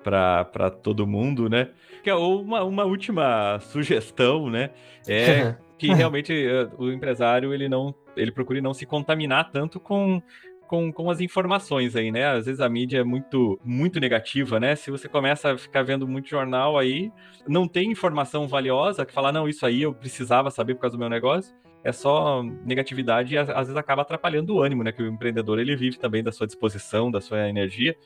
para 0.03 0.71
todo 0.71 1.07
mundo, 1.07 1.49
né? 1.49 1.69
Que 2.03 2.11
é 2.11 2.15
uma, 2.15 2.63
uma 2.63 2.85
última 2.85 3.59
sugestão, 3.61 4.49
né? 4.49 4.71
É 5.07 5.55
que 5.79 5.93
realmente 5.93 6.33
uh, 6.33 6.71
o 6.83 6.91
empresário 6.91 7.53
ele 7.53 7.69
não 7.69 7.95
ele 8.17 8.33
procure 8.33 8.61
não 8.61 8.73
se 8.73 8.87
contaminar 8.87 9.51
tanto 9.51 9.79
com 9.79 10.23
com, 10.67 10.93
com 10.93 11.11
as 11.11 11.21
informações 11.21 11.97
aí, 11.97 12.11
né? 12.11 12.27
Às 12.27 12.47
vezes 12.47 12.61
a 12.61 12.69
mídia 12.69 12.99
é 12.99 13.05
muito, 13.05 13.59
muito 13.65 14.01
negativa, 14.01 14.61
né? 14.61 14.77
Se 14.77 14.91
você 14.91 15.09
começa 15.09 15.53
a 15.53 15.59
ficar 15.59 15.83
vendo 15.83 16.07
muito 16.07 16.29
jornal 16.29 16.79
aí, 16.79 17.11
não 17.47 17.67
tem 17.67 17.91
informação 17.91 18.47
valiosa 18.49 19.07
que 19.07 19.13
falar, 19.13 19.33
não, 19.33 19.49
isso 19.49 19.65
aí 19.65 19.83
eu 19.83 19.95
precisava 19.95 20.51
saber 20.51 20.75
por 20.75 20.83
causa 20.83 20.97
do 20.97 21.01
meu 21.01 21.09
negócio. 21.09 21.55
É 21.85 21.93
só 21.93 22.43
negatividade 22.65 23.35
e 23.35 23.39
às 23.39 23.47
vezes 23.47 23.77
acaba 23.77 24.03
atrapalhando 24.03 24.57
o 24.57 24.61
ânimo, 24.61 24.83
né? 24.83 24.91
Que 24.91 25.03
o 25.03 25.07
empreendedor 25.07 25.61
ele 25.61 25.77
vive 25.77 25.99
também 25.99 26.23
da 26.23 26.33
sua 26.33 26.47
disposição, 26.47 27.13
da 27.13 27.21
sua 27.21 27.49
energia. 27.49 27.97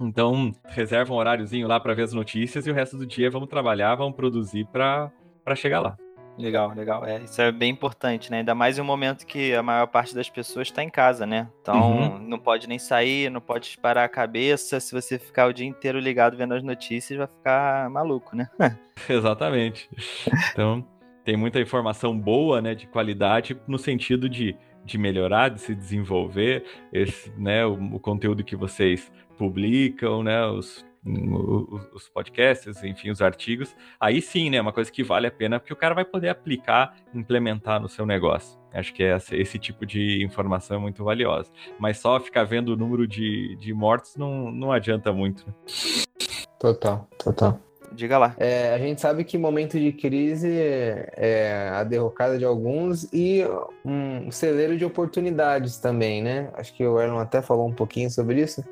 Então, 0.00 0.52
reserva 0.64 1.12
um 1.12 1.18
horáriozinho 1.18 1.68
lá 1.68 1.78
para 1.78 1.92
ver 1.92 2.02
as 2.02 2.14
notícias 2.14 2.66
e 2.66 2.70
o 2.70 2.74
resto 2.74 2.96
do 2.96 3.06
dia 3.06 3.30
vamos 3.30 3.48
trabalhar, 3.48 3.94
vamos 3.94 4.16
produzir 4.16 4.66
para 4.66 5.12
chegar 5.54 5.80
lá. 5.80 6.05
Legal, 6.38 6.72
legal. 6.74 7.04
É, 7.04 7.22
isso 7.22 7.40
é 7.40 7.50
bem 7.50 7.70
importante, 7.70 8.30
né? 8.30 8.38
Ainda 8.38 8.54
mais 8.54 8.78
em 8.78 8.80
um 8.80 8.84
momento 8.84 9.26
que 9.26 9.54
a 9.54 9.62
maior 9.62 9.86
parte 9.86 10.14
das 10.14 10.28
pessoas 10.28 10.68
está 10.68 10.82
em 10.82 10.90
casa, 10.90 11.26
né? 11.26 11.48
Então 11.62 11.96
uhum. 11.96 12.18
não 12.18 12.38
pode 12.38 12.68
nem 12.68 12.78
sair, 12.78 13.30
não 13.30 13.40
pode 13.40 13.64
disparar 13.66 14.04
a 14.04 14.08
cabeça. 14.08 14.78
Se 14.78 14.92
você 14.92 15.18
ficar 15.18 15.46
o 15.46 15.52
dia 15.52 15.66
inteiro 15.66 15.98
ligado 15.98 16.36
vendo 16.36 16.54
as 16.54 16.62
notícias, 16.62 17.18
vai 17.18 17.26
ficar 17.26 17.88
maluco, 17.90 18.36
né? 18.36 18.48
Exatamente. 19.08 19.88
Então, 20.52 20.84
tem 21.24 21.36
muita 21.36 21.60
informação 21.60 22.18
boa, 22.18 22.60
né? 22.60 22.74
De 22.74 22.86
qualidade, 22.86 23.58
no 23.66 23.78
sentido 23.78 24.28
de, 24.28 24.56
de 24.84 24.98
melhorar, 24.98 25.48
de 25.48 25.60
se 25.60 25.74
desenvolver. 25.74 26.64
Esse, 26.92 27.30
né, 27.38 27.64
o, 27.64 27.74
o 27.94 27.98
conteúdo 27.98 28.44
que 28.44 28.56
vocês 28.56 29.10
publicam, 29.38 30.22
né? 30.22 30.44
Os 30.46 30.84
os 31.92 32.08
podcasts, 32.08 32.82
enfim, 32.82 33.10
os 33.10 33.22
artigos, 33.22 33.74
aí 34.00 34.20
sim, 34.20 34.50
né, 34.50 34.56
é 34.56 34.60
uma 34.60 34.72
coisa 34.72 34.90
que 34.90 35.02
vale 35.02 35.26
a 35.26 35.30
pena, 35.30 35.60
porque 35.60 35.72
o 35.72 35.76
cara 35.76 35.94
vai 35.94 36.04
poder 36.04 36.28
aplicar, 36.28 36.96
implementar 37.14 37.80
no 37.80 37.88
seu 37.88 38.04
negócio. 38.04 38.58
Acho 38.72 38.92
que 38.92 39.02
esse, 39.02 39.36
esse 39.36 39.58
tipo 39.58 39.86
de 39.86 40.22
informação 40.22 40.76
é 40.76 40.80
muito 40.80 41.02
valiosa. 41.02 41.50
Mas 41.78 41.98
só 41.98 42.20
ficar 42.20 42.44
vendo 42.44 42.70
o 42.70 42.76
número 42.76 43.06
de, 43.06 43.56
de 43.56 43.72
mortes 43.72 44.16
não, 44.16 44.50
não 44.50 44.70
adianta 44.70 45.12
muito. 45.12 45.46
Né? 45.46 45.54
Total, 46.58 47.08
total. 47.18 47.58
Diga 47.92 48.18
lá. 48.18 48.34
É, 48.36 48.74
a 48.74 48.78
gente 48.78 49.00
sabe 49.00 49.24
que 49.24 49.38
momento 49.38 49.78
de 49.78 49.92
crise 49.92 50.50
é 50.52 51.70
a 51.72 51.84
derrocada 51.84 52.36
de 52.36 52.44
alguns 52.44 53.04
e 53.12 53.42
um 53.84 54.30
celeiro 54.30 54.76
de 54.76 54.84
oportunidades 54.84 55.78
também, 55.78 56.22
né? 56.22 56.50
Acho 56.54 56.74
que 56.74 56.84
o 56.84 57.00
Erlon 57.00 57.18
até 57.18 57.40
falou 57.40 57.66
um 57.66 57.72
pouquinho 57.72 58.10
sobre 58.10 58.42
isso. 58.42 58.62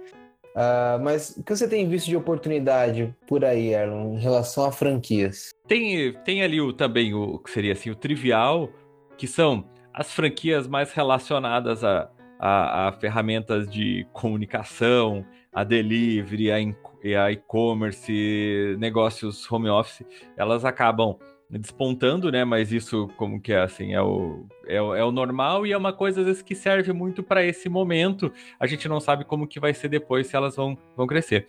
Uh, 0.55 1.03
mas 1.03 1.37
o 1.37 1.43
que 1.43 1.55
você 1.55 1.69
tem 1.69 1.89
visto 1.89 2.07
de 2.07 2.17
oportunidade 2.17 3.13
por 3.27 3.45
aí, 3.45 3.75
Erlon, 3.75 4.15
em 4.15 4.21
relação 4.21 4.65
a 4.65 4.71
franquias? 4.71 5.51
Tem, 5.67 6.13
tem 6.25 6.43
ali 6.43 6.61
o, 6.61 6.73
também 6.73 7.13
o 7.13 7.39
que 7.39 7.51
seria 7.51 7.73
assim, 7.73 7.91
o 7.91 7.97
trivial, 7.97 8.71
que 9.19 9.27
são 9.27 9.65
as 9.93 10.13
franquias 10.13 10.69
mais 10.69 10.93
relacionadas 10.93 11.83
a, 11.83 12.09
a, 12.39 12.89
a 12.89 12.93
ferramentas 12.93 13.69
de 13.69 14.07
comunicação, 14.13 15.25
a 15.53 15.65
delivery, 15.65 16.51
a 16.53 17.31
e-commerce, 17.33 18.77
negócios 18.79 19.51
home 19.51 19.69
office, 19.69 20.07
elas 20.37 20.65
acabam 20.65 21.17
despontando, 21.51 22.31
né? 22.31 22.45
Mas 22.45 22.73
isso, 22.73 23.09
como 23.17 23.41
que 23.41 23.53
é 23.53 23.61
assim, 23.61 23.95
é 23.95 24.03
o, 24.03 24.47
é 24.67 24.81
o, 24.81 24.95
é 24.95 25.05
o 25.05 25.13
normal 25.13 25.67
e 25.67 25.73
é 25.73 25.77
uma 25.77 25.93
coisa 25.93 26.21
às 26.21 26.27
vezes 26.27 26.43
que 26.43 26.55
serve 26.55 26.93
muito 26.93 27.23
para 27.23 27.45
esse 27.45 27.69
momento. 27.69 28.33
A 28.59 28.67
gente 28.67 28.89
não 28.89 29.01
sabe 29.01 29.25
como 29.25 29.47
que 29.47 29.61
vai 29.61 29.75
ser 29.75 29.89
depois 29.89 30.27
se 30.27 30.37
elas 30.37 30.57
vão, 30.57 30.77
vão 30.97 31.07
crescer, 31.07 31.47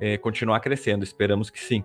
é, 0.00 0.16
continuar 0.18 0.60
crescendo. 0.60 1.04
Esperamos 1.04 1.50
que 1.50 1.60
sim. 1.60 1.84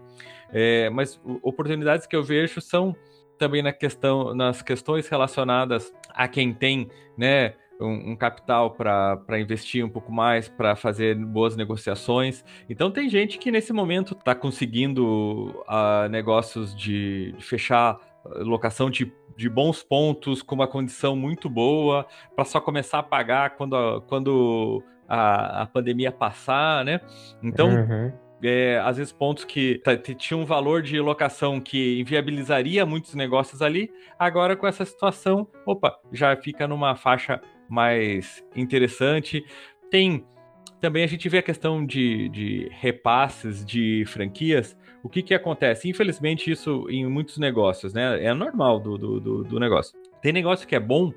É, 0.52 0.90
mas 0.90 1.22
oportunidades 1.42 2.06
que 2.06 2.16
eu 2.16 2.24
vejo 2.24 2.60
são 2.62 2.96
também 3.38 3.64
na 3.64 3.74
questão, 3.74 4.36
nas 4.36 4.62
questões 4.62 5.08
relacionadas 5.08 5.92
a 6.10 6.28
quem 6.28 6.54
tem, 6.54 6.90
né? 7.18 7.56
Um, 7.82 8.12
um 8.12 8.16
capital 8.16 8.72
para 8.72 9.40
investir 9.40 9.86
um 9.86 9.90
pouco 9.90 10.12
mais, 10.12 10.48
para 10.48 10.76
fazer 10.76 11.16
boas 11.16 11.56
negociações. 11.56 12.44
Então 12.70 12.92
tem 12.92 13.10
gente 13.10 13.38
que 13.38 13.52
nesse 13.52 13.74
momento 13.74 14.14
está 14.14 14.36
conseguindo 14.36 15.64
uh, 15.68 16.08
negócios 16.10 16.76
de, 16.76 17.34
de 17.34 17.44
fechar 17.44 17.96
uh, 18.26 18.44
locação 18.44 18.90
de, 18.90 19.12
de 19.36 19.50
bons 19.50 19.84
pontos 19.84 20.42
com 20.42 20.56
uma 20.56 20.68
condição 20.68 21.16
muito 21.16 21.50
boa 21.50 22.06
para 22.36 22.46
só 22.46 22.62
começar 22.62 23.00
a 23.00 23.04
pagar 23.04 23.52
quando 23.52 23.76
a, 23.76 24.02
quando 24.02 24.84
a, 25.08 25.64
a 25.64 25.66
pandemia 25.66 26.12
passar, 26.12 26.86
né? 26.86 27.02
Então 27.44 27.70
uhum. 27.70 28.12
É, 28.44 28.82
às 28.84 28.98
vezes 28.98 29.14
pontos 29.14 29.46
que 29.46 29.80
tinham 30.18 30.42
um 30.42 30.46
valor 30.46 30.82
de 30.82 31.00
locação 31.00 31.62
que 31.62 32.00
inviabilizaria 32.00 32.84
muitos 32.88 33.14
negócios 33.14 33.62
ali, 33.62 33.92
agora 34.18 34.56
com 34.56 34.66
essa 34.66 34.84
situação, 34.84 35.48
opa, 35.64 35.96
já 36.12 36.36
fica 36.36 36.68
numa 36.68 36.96
faixa 36.96 37.40
mais 37.72 38.44
interessante. 38.56 39.46
Tem 39.90 40.26
também 40.82 41.04
a 41.04 41.08
gente 41.08 41.30
vê 41.30 41.38
a 41.38 41.44
questão 41.44 41.86
de, 41.86 42.28
de 42.30 42.68
repasses 42.72 43.64
de 43.64 44.04
franquias. 44.08 44.76
O 45.04 45.10
que, 45.10 45.22
que 45.22 45.34
acontece? 45.34 45.88
Infelizmente, 45.88 46.52
isso 46.52 46.88
em 46.90 47.06
muitos 47.06 47.38
negócios, 47.38 47.94
né? 47.94 48.24
É 48.24 48.34
normal 48.34 48.80
do, 48.80 48.98
do, 48.98 49.44
do 49.44 49.60
negócio. 49.60 49.98
Tem 50.22 50.34
negócio 50.34 50.68
que 50.68 50.76
é 50.76 50.80
bom, 50.80 51.14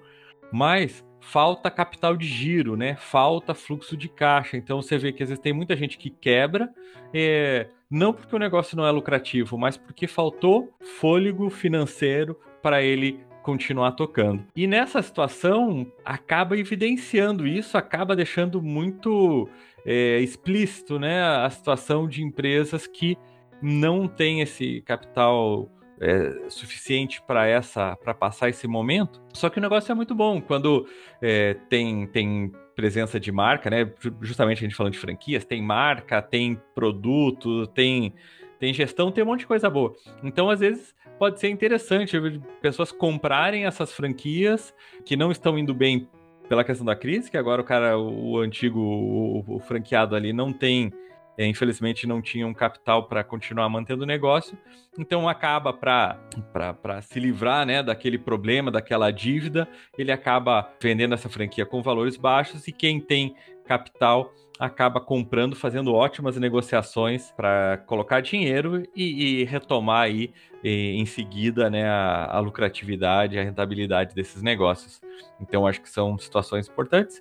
mas 0.52 1.04
falta 1.18 1.70
capital 1.70 2.14
de 2.14 2.26
giro, 2.26 2.76
né? 2.76 2.94
Falta 2.96 3.54
fluxo 3.54 3.96
de 3.96 4.08
caixa. 4.08 4.56
Então 4.56 4.82
você 4.82 4.98
vê 4.98 5.12
que 5.12 5.22
às 5.22 5.30
vezes 5.30 5.42
tem 5.42 5.52
muita 5.52 5.74
gente 5.74 5.96
que 5.96 6.10
quebra, 6.10 6.68
é, 7.12 7.68
não 7.90 8.12
porque 8.12 8.36
o 8.36 8.38
negócio 8.38 8.76
não 8.76 8.86
é 8.86 8.90
lucrativo, 8.90 9.56
mas 9.56 9.78
porque 9.78 10.06
faltou 10.06 10.74
fôlego 11.00 11.48
financeiro 11.48 12.38
para 12.62 12.82
ele 12.82 13.18
continuar 13.44 13.92
tocando. 13.92 14.42
E 14.56 14.66
nessa 14.66 15.02
situação, 15.02 15.86
acaba 16.02 16.58
evidenciando 16.58 17.46
isso, 17.46 17.76
acaba 17.76 18.16
deixando 18.16 18.62
muito 18.62 19.46
é, 19.84 20.18
explícito 20.18 20.98
né, 20.98 21.22
a 21.22 21.50
situação 21.50 22.08
de 22.08 22.22
empresas 22.22 22.86
que 22.86 23.18
não 23.60 24.08
têm 24.08 24.40
esse 24.40 24.80
capital 24.80 25.70
é, 26.00 26.48
suficiente 26.48 27.22
para 27.22 27.46
essa 27.46 27.94
para 27.96 28.14
passar 28.14 28.48
esse 28.48 28.66
momento. 28.66 29.22
Só 29.34 29.50
que 29.50 29.58
o 29.58 29.62
negócio 29.62 29.92
é 29.92 29.94
muito 29.94 30.14
bom 30.14 30.40
quando 30.40 30.86
é, 31.20 31.54
tem 31.68 32.06
tem 32.06 32.50
presença 32.74 33.20
de 33.20 33.30
marca, 33.30 33.68
né? 33.68 33.92
Justamente 34.22 34.58
a 34.58 34.62
gente 34.62 34.74
falando 34.74 34.94
de 34.94 34.98
franquias, 34.98 35.44
tem 35.44 35.62
marca, 35.62 36.20
tem 36.22 36.60
produto, 36.74 37.66
tem 37.68 38.14
tem 38.58 38.72
gestão, 38.72 39.12
tem 39.12 39.22
um 39.22 39.26
monte 39.26 39.40
de 39.40 39.46
coisa 39.46 39.68
boa. 39.68 39.94
Então, 40.22 40.48
às 40.48 40.60
vezes, 40.60 40.94
pode 41.18 41.40
ser 41.40 41.48
interessante 41.48 42.18
pessoas 42.60 42.92
comprarem 42.92 43.66
essas 43.66 43.92
franquias 43.92 44.74
que 45.04 45.16
não 45.16 45.30
estão 45.30 45.58
indo 45.58 45.74
bem 45.74 46.08
pela 46.48 46.64
questão 46.64 46.84
da 46.84 46.94
crise, 46.94 47.30
que 47.30 47.36
agora 47.36 47.62
o 47.62 47.64
cara, 47.64 47.98
o 47.98 48.38
antigo, 48.38 48.78
o, 48.78 49.56
o 49.56 49.60
franqueado 49.60 50.14
ali 50.14 50.32
não 50.32 50.52
tem 50.52 50.92
é, 51.36 51.46
infelizmente 51.46 52.06
não 52.06 52.22
tinha 52.22 52.46
um 52.46 52.54
capital 52.54 53.08
para 53.08 53.24
continuar 53.24 53.68
mantendo 53.68 54.04
o 54.04 54.06
negócio, 54.06 54.56
então 54.98 55.28
acaba 55.28 55.72
para 55.72 57.02
se 57.02 57.18
livrar 57.18 57.66
né, 57.66 57.82
daquele 57.82 58.18
problema, 58.18 58.70
daquela 58.70 59.10
dívida, 59.10 59.68
ele 59.98 60.12
acaba 60.12 60.70
vendendo 60.80 61.14
essa 61.14 61.28
franquia 61.28 61.66
com 61.66 61.82
valores 61.82 62.16
baixos 62.16 62.68
e 62.68 62.72
quem 62.72 63.00
tem 63.00 63.34
capital 63.64 64.32
acaba 64.58 65.00
comprando, 65.00 65.56
fazendo 65.56 65.92
ótimas 65.92 66.36
negociações 66.36 67.32
para 67.32 67.78
colocar 67.86 68.20
dinheiro 68.20 68.84
e, 68.94 69.40
e 69.40 69.44
retomar 69.44 70.02
aí 70.02 70.32
e, 70.62 70.96
em 70.96 71.06
seguida 71.06 71.68
né, 71.68 71.88
a, 71.88 72.36
a 72.36 72.38
lucratividade, 72.38 73.38
a 73.38 73.42
rentabilidade 73.42 74.14
desses 74.14 74.42
negócios. 74.42 75.00
Então 75.40 75.66
acho 75.66 75.80
que 75.80 75.90
são 75.90 76.16
situações 76.16 76.68
importantes. 76.68 77.20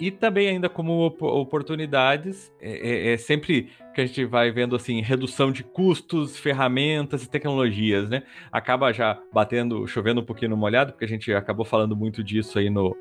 E 0.00 0.10
também 0.10 0.48
ainda 0.48 0.68
como 0.68 1.06
oportunidades, 1.06 2.52
é, 2.60 3.10
é, 3.10 3.12
é, 3.12 3.16
sempre 3.16 3.70
que 3.94 4.00
a 4.00 4.06
gente 4.06 4.24
vai 4.24 4.50
vendo 4.50 4.74
assim, 4.74 5.00
redução 5.00 5.52
de 5.52 5.62
custos, 5.62 6.36
ferramentas 6.36 7.22
e 7.22 7.30
tecnologias, 7.30 8.08
né? 8.08 8.24
Acaba 8.50 8.92
já 8.92 9.20
batendo, 9.32 9.86
chovendo 9.86 10.20
um 10.20 10.24
pouquinho 10.24 10.50
no 10.50 10.56
molhado, 10.56 10.92
porque 10.92 11.04
a 11.04 11.08
gente 11.08 11.32
acabou 11.32 11.64
falando 11.64 11.94
muito 11.94 12.24
disso 12.24 12.58
aí 12.58 12.70
no, 12.70 12.96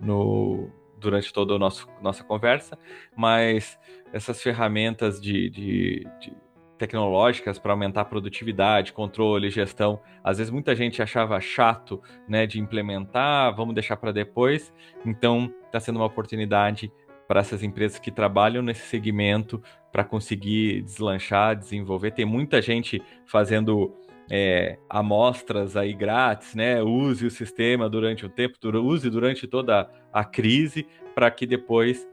no 0.00 0.70
durante 1.00 1.32
toda 1.32 1.54
a 1.54 1.58
nossa 1.58 2.24
conversa, 2.24 2.78
mas 3.16 3.78
essas 4.12 4.42
ferramentas 4.42 5.20
de, 5.20 5.48
de, 5.50 6.06
de 6.20 6.32
tecnológicas 6.80 7.58
para 7.58 7.72
aumentar 7.72 8.00
a 8.00 8.04
produtividade, 8.04 8.92
controle, 8.92 9.50
gestão. 9.50 10.00
Às 10.24 10.38
vezes 10.38 10.50
muita 10.50 10.74
gente 10.74 11.02
achava 11.02 11.38
chato, 11.40 12.02
né, 12.26 12.46
de 12.46 12.58
implementar, 12.58 13.54
vamos 13.54 13.74
deixar 13.74 13.96
para 13.98 14.12
depois. 14.12 14.72
Então, 15.04 15.52
está 15.66 15.78
sendo 15.78 15.96
uma 15.96 16.06
oportunidade 16.06 16.90
para 17.28 17.40
essas 17.40 17.62
empresas 17.62 17.98
que 17.98 18.10
trabalham 18.10 18.62
nesse 18.62 18.86
segmento 18.86 19.62
para 19.92 20.02
conseguir 20.02 20.82
deslanchar, 20.82 21.54
desenvolver. 21.54 22.12
Tem 22.12 22.24
muita 22.24 22.62
gente 22.62 23.00
fazendo 23.26 23.94
é, 24.30 24.78
amostras 24.88 25.76
aí 25.76 25.92
grátis, 25.92 26.54
né? 26.54 26.82
Use 26.82 27.26
o 27.26 27.30
sistema 27.30 27.90
durante 27.90 28.24
o 28.24 28.28
tempo, 28.28 28.56
use 28.78 29.10
durante 29.10 29.46
toda 29.46 29.90
a 30.12 30.24
crise 30.24 30.86
para 31.14 31.30
que 31.30 31.46
depois 31.46 32.08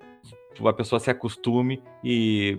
a 0.65 0.73
pessoa 0.73 0.99
se 0.99 1.09
acostume 1.09 1.81
e 2.03 2.57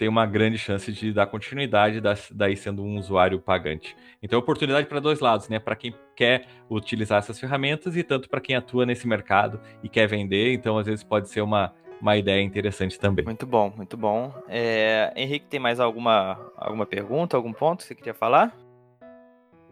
tem 0.00 0.08
uma 0.08 0.24
grande 0.24 0.56
chance 0.56 0.90
de 0.90 1.12
dar 1.12 1.26
continuidade, 1.26 2.00
daí 2.32 2.56
sendo 2.56 2.82
um 2.82 2.96
usuário 2.96 3.38
pagante. 3.38 3.94
Então, 4.22 4.38
oportunidade 4.38 4.86
para 4.86 4.98
dois 4.98 5.20
lados, 5.20 5.46
né? 5.50 5.58
Para 5.58 5.76
quem 5.76 5.94
quer 6.16 6.46
utilizar 6.70 7.18
essas 7.18 7.38
ferramentas 7.38 7.94
e 7.94 8.02
tanto 8.02 8.26
para 8.26 8.40
quem 8.40 8.56
atua 8.56 8.86
nesse 8.86 9.06
mercado 9.06 9.60
e 9.82 9.90
quer 9.90 10.06
vender. 10.06 10.54
Então, 10.54 10.78
às 10.78 10.86
vezes 10.86 11.04
pode 11.04 11.28
ser 11.28 11.42
uma, 11.42 11.74
uma 12.00 12.16
ideia 12.16 12.40
interessante 12.40 12.98
também. 12.98 13.26
Muito 13.26 13.44
bom, 13.44 13.70
muito 13.76 13.94
bom. 13.94 14.32
É... 14.48 15.12
Henrique, 15.14 15.46
tem 15.46 15.60
mais 15.60 15.78
alguma, 15.78 16.50
alguma 16.56 16.86
pergunta, 16.86 17.36
algum 17.36 17.52
ponto 17.52 17.80
que 17.80 17.84
você 17.84 17.94
queria 17.94 18.14
falar? 18.14 18.56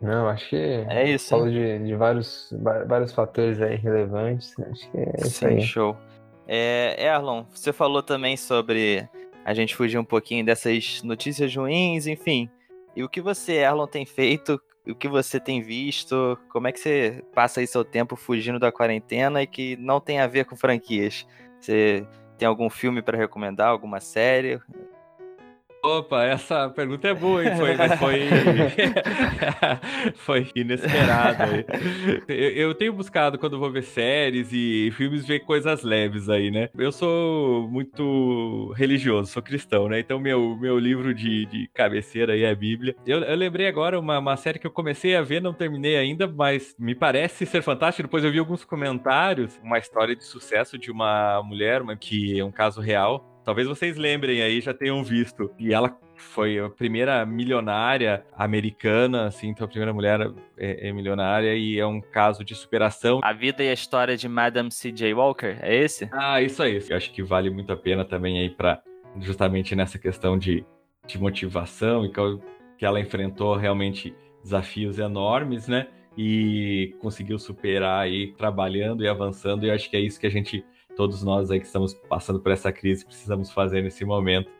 Não, 0.00 0.28
acho 0.28 0.48
que 0.50 0.56
é 0.56 1.10
isso. 1.10 1.30
Falou 1.30 1.50
de, 1.50 1.78
de 1.80 1.94
vários, 1.94 2.54
vários 2.86 3.12
fatores 3.12 3.60
aí 3.60 3.76
relevantes. 3.76 4.54
Acho 4.58 4.90
que 4.90 4.98
é 4.98 5.12
isso 5.18 5.30
Sim, 5.30 5.46
aí. 5.46 5.60
Show. 5.60 5.96
É, 6.46 6.96
Erlon, 7.04 7.44
você 7.52 7.72
falou 7.72 8.02
também 8.02 8.36
sobre 8.36 9.08
a 9.44 9.52
gente 9.52 9.74
fugir 9.74 9.98
um 9.98 10.04
pouquinho 10.04 10.44
dessas 10.44 11.02
notícias 11.02 11.54
ruins, 11.54 12.06
enfim. 12.06 12.48
E 12.94 13.02
o 13.02 13.08
que 13.08 13.20
você, 13.20 13.54
Erlon, 13.54 13.86
tem 13.86 14.06
feito? 14.06 14.60
O 14.86 14.94
que 14.94 15.08
você 15.08 15.38
tem 15.38 15.60
visto? 15.60 16.38
Como 16.50 16.66
é 16.68 16.72
que 16.72 16.78
você 16.78 17.22
passa 17.34 17.60
aí 17.60 17.66
seu 17.66 17.84
tempo 17.84 18.16
fugindo 18.16 18.58
da 18.58 18.72
quarentena 18.72 19.42
e 19.42 19.46
que 19.46 19.76
não 19.76 20.00
tem 20.00 20.20
a 20.20 20.26
ver 20.26 20.46
com 20.46 20.56
franquias? 20.56 21.26
Você 21.60 22.06
tem 22.38 22.46
algum 22.46 22.70
filme 22.70 23.02
para 23.02 23.18
recomendar? 23.18 23.68
Alguma 23.68 24.00
série? 24.00 24.60
Opa, 25.88 26.22
essa 26.24 26.68
pergunta 26.68 27.08
é 27.08 27.14
boa, 27.14 27.42
hein? 27.42 27.56
Foi, 27.56 27.74
mas 27.74 27.98
foi, 27.98 28.20
foi 30.16 30.50
inesperado. 30.54 31.64
Eu, 32.28 32.50
eu, 32.50 32.74
tenho 32.74 32.92
buscado, 32.92 33.38
quando 33.38 33.58
vou 33.58 33.70
ver 33.70 33.82
séries 33.82 34.50
e 34.52 34.90
filmes, 34.92 35.26
ver 35.26 35.40
coisas 35.40 35.82
leves 35.82 36.28
aí, 36.28 36.50
né? 36.50 36.68
Eu 36.76 36.92
sou 36.92 37.66
muito 37.70 38.70
religioso, 38.76 39.32
sou 39.32 39.42
cristão, 39.42 39.88
né? 39.88 39.98
Então, 39.98 40.20
meu, 40.20 40.58
meu 40.58 40.78
livro 40.78 41.14
de, 41.14 41.46
de 41.46 41.70
cabeceira 41.72 42.34
aí 42.34 42.42
é 42.42 42.50
a 42.50 42.54
Bíblia. 42.54 42.94
Eu, 43.06 43.20
eu 43.20 43.36
lembrei 43.36 43.66
agora 43.66 43.98
uma, 43.98 44.18
uma 44.18 44.36
série 44.36 44.58
que 44.58 44.66
eu 44.66 44.70
comecei 44.70 45.16
a 45.16 45.22
ver, 45.22 45.40
não 45.40 45.54
terminei 45.54 45.96
ainda, 45.96 46.28
mas 46.28 46.76
me 46.78 46.94
parece 46.94 47.46
ser 47.46 47.62
fantástico. 47.62 48.06
Depois 48.06 48.24
eu 48.24 48.30
vi 48.30 48.38
alguns 48.38 48.62
comentários, 48.62 49.58
uma 49.62 49.78
história 49.78 50.14
de 50.14 50.24
sucesso 50.24 50.76
de 50.76 50.90
uma 50.90 51.42
mulher, 51.42 51.80
uma, 51.80 51.96
que 51.96 52.38
é 52.38 52.44
um 52.44 52.52
caso 52.52 52.82
real, 52.82 53.37
Talvez 53.48 53.66
vocês 53.66 53.96
lembrem 53.96 54.42
aí, 54.42 54.60
já 54.60 54.74
tenham 54.74 55.02
visto. 55.02 55.50
E 55.58 55.72
ela 55.72 55.98
foi 56.14 56.58
a 56.58 56.68
primeira 56.68 57.24
milionária 57.24 58.22
americana, 58.36 59.24
assim, 59.24 59.48
então 59.48 59.64
a 59.64 59.68
primeira 59.68 59.90
mulher 59.90 60.20
é, 60.58 60.86
é, 60.86 60.92
milionária 60.92 61.54
e 61.54 61.78
é 61.78 61.86
um 61.86 61.98
caso 61.98 62.44
de 62.44 62.54
superação. 62.54 63.20
A 63.24 63.32
vida 63.32 63.64
e 63.64 63.70
a 63.70 63.72
história 63.72 64.18
de 64.18 64.28
Madame 64.28 64.70
C.J. 64.70 65.14
Walker, 65.14 65.56
é 65.62 65.74
esse? 65.74 66.10
Ah, 66.12 66.42
isso 66.42 66.62
aí. 66.62 66.78
Eu 66.90 66.94
acho 66.94 67.10
que 67.10 67.22
vale 67.22 67.48
muito 67.48 67.72
a 67.72 67.76
pena 67.78 68.04
também 68.04 68.38
aí 68.38 68.50
para 68.50 68.82
justamente 69.18 69.74
nessa 69.74 69.98
questão 69.98 70.36
de, 70.38 70.62
de 71.06 71.18
motivação 71.18 72.04
e 72.04 72.12
que 72.76 72.84
ela 72.84 73.00
enfrentou 73.00 73.56
realmente 73.56 74.14
desafios 74.42 74.98
enormes, 74.98 75.66
né? 75.66 75.86
E 76.18 76.94
conseguiu 77.00 77.38
superar 77.38 78.00
aí 78.00 78.34
trabalhando 78.36 79.02
e 79.02 79.08
avançando 79.08 79.64
e 79.64 79.70
acho 79.70 79.88
que 79.88 79.96
é 79.96 80.00
isso 80.00 80.20
que 80.20 80.26
a 80.26 80.30
gente 80.30 80.62
todos 80.98 81.22
nós 81.22 81.48
aí 81.48 81.60
que 81.60 81.66
estamos 81.66 81.94
passando 81.94 82.40
por 82.40 82.50
essa 82.50 82.72
crise 82.72 83.06
precisamos 83.06 83.52
fazer 83.52 83.82
nesse 83.82 84.04
momento. 84.04 84.50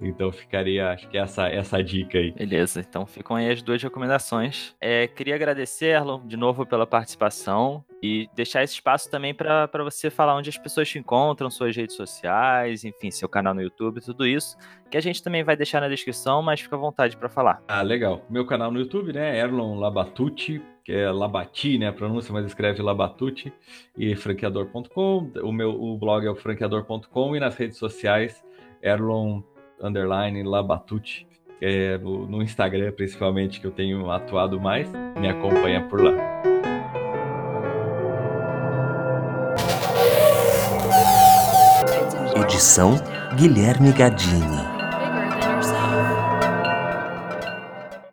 Então 0.00 0.30
ficaria, 0.30 0.90
acho 0.90 1.08
que 1.08 1.18
essa 1.18 1.48
essa 1.48 1.82
dica 1.82 2.16
aí. 2.16 2.30
Beleza, 2.30 2.78
então 2.80 3.04
ficam 3.04 3.34
aí 3.34 3.50
as 3.50 3.60
duas 3.60 3.82
recomendações. 3.82 4.72
É, 4.80 5.08
queria 5.08 5.34
agradecer, 5.34 5.86
Erlon, 5.86 6.24
de 6.24 6.36
novo 6.36 6.64
pela 6.64 6.86
participação 6.86 7.84
e 8.00 8.28
deixar 8.36 8.62
esse 8.62 8.74
espaço 8.74 9.10
também 9.10 9.34
para 9.34 9.68
você 9.82 10.10
falar 10.10 10.36
onde 10.36 10.48
as 10.48 10.56
pessoas 10.56 10.88
te 10.88 10.98
encontram, 10.98 11.50
suas 11.50 11.74
redes 11.74 11.96
sociais, 11.96 12.84
enfim, 12.84 13.10
seu 13.10 13.28
canal 13.28 13.52
no 13.52 13.60
YouTube, 13.60 14.00
tudo 14.00 14.24
isso, 14.24 14.56
que 14.88 14.96
a 14.96 15.00
gente 15.00 15.22
também 15.22 15.42
vai 15.42 15.56
deixar 15.56 15.80
na 15.80 15.88
descrição, 15.88 16.40
mas 16.40 16.60
fica 16.60 16.76
à 16.76 16.78
vontade 16.78 17.16
para 17.16 17.28
falar. 17.28 17.60
Ah, 17.66 17.82
legal. 17.82 18.24
Meu 18.30 18.46
canal 18.46 18.70
no 18.70 18.78
YouTube, 18.78 19.12
né, 19.12 19.38
Erlon 19.40 19.76
Labatucci, 19.76 20.62
que 20.84 20.92
é 20.92 21.10
Labati, 21.10 21.78
né, 21.78 21.88
a 21.88 21.92
pronúncia, 21.92 22.32
mas 22.32 22.46
escreve 22.46 22.82
Labatucci, 22.82 23.52
e 23.96 24.14
franqueador.com. 24.16 25.32
O 25.42 25.52
meu 25.52 25.70
o 25.70 25.98
blog 25.98 26.26
é 26.26 26.30
o 26.30 26.36
franqueador.com 26.36 27.36
e 27.36 27.40
nas 27.40 27.56
redes 27.56 27.78
sociais, 27.78 28.42
Erlon 28.82 29.42
underline 29.80 30.42
Labatucci, 30.42 31.26
é 31.60 31.98
no 31.98 32.42
Instagram 32.42 32.92
principalmente 32.92 33.60
que 33.60 33.66
eu 33.66 33.70
tenho 33.70 34.10
atuado 34.10 34.60
mais, 34.60 34.90
me 35.18 35.28
acompanha 35.28 35.86
por 35.88 36.02
lá. 36.02 36.40
Edição 42.36 42.94
Guilherme 43.36 43.92
Gadini. 43.92 44.69